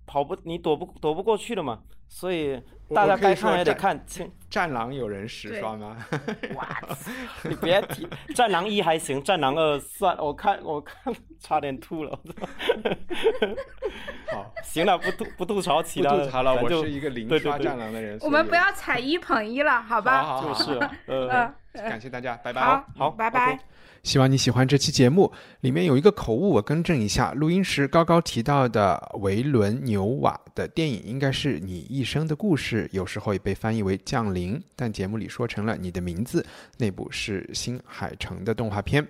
[0.05, 2.61] 跑不你躲不躲不过去的嘛，所以
[2.93, 3.99] 大家该看也得看。
[4.51, 5.97] 战狼有人实刷吗？
[6.53, 6.79] 哇，
[7.49, 12.19] 你别提，战狼一还行，战狼二算我看我看差点吐了。
[14.31, 18.15] 好，行了，不吐不吐槽其他的，不吐槽了，我是一个零刷战狼的人。
[18.21, 20.39] 我们不要踩一捧一了，好吧？
[20.39, 20.79] 就是，
[21.09, 22.61] 呃，感谢大家，拜拜。
[22.61, 23.59] 好，好，拜拜。
[24.07, 25.29] 希望你喜欢这期节目，
[25.59, 27.33] 里面有一个口误，我更正一下。
[27.33, 36.45] 录音时高高提到的维伦纽瓦的电影应该是你一生的故事，有时候也被翻译为降临，但节目里说成了你的名字。
[36.77, 39.05] 那部是新海诚的动画片。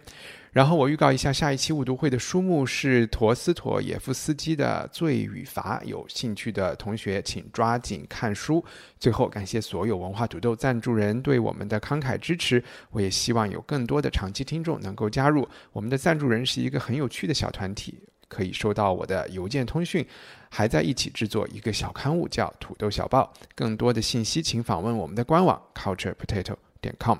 [0.52, 8.64] 然后我预告一下，下一期误读会的书目是陀思妥耶夫斯基的《罪与罚》，有兴趣的同学请抓紧看书。
[9.00, 12.64] 最后，感谢所有文化土豆赞助人对我们的慷慨支持。
[12.89, 20.04] 我也希望有更多的长期听众能够加入我们的赞助人，是一个很有趣的小团体，可以收到我的邮件通讯，
[20.50, 23.32] 还在一起制作一个小刊物，叫《土豆小报》。
[23.54, 27.20] 更多的信息请访问我们的官网 culturepotato.com。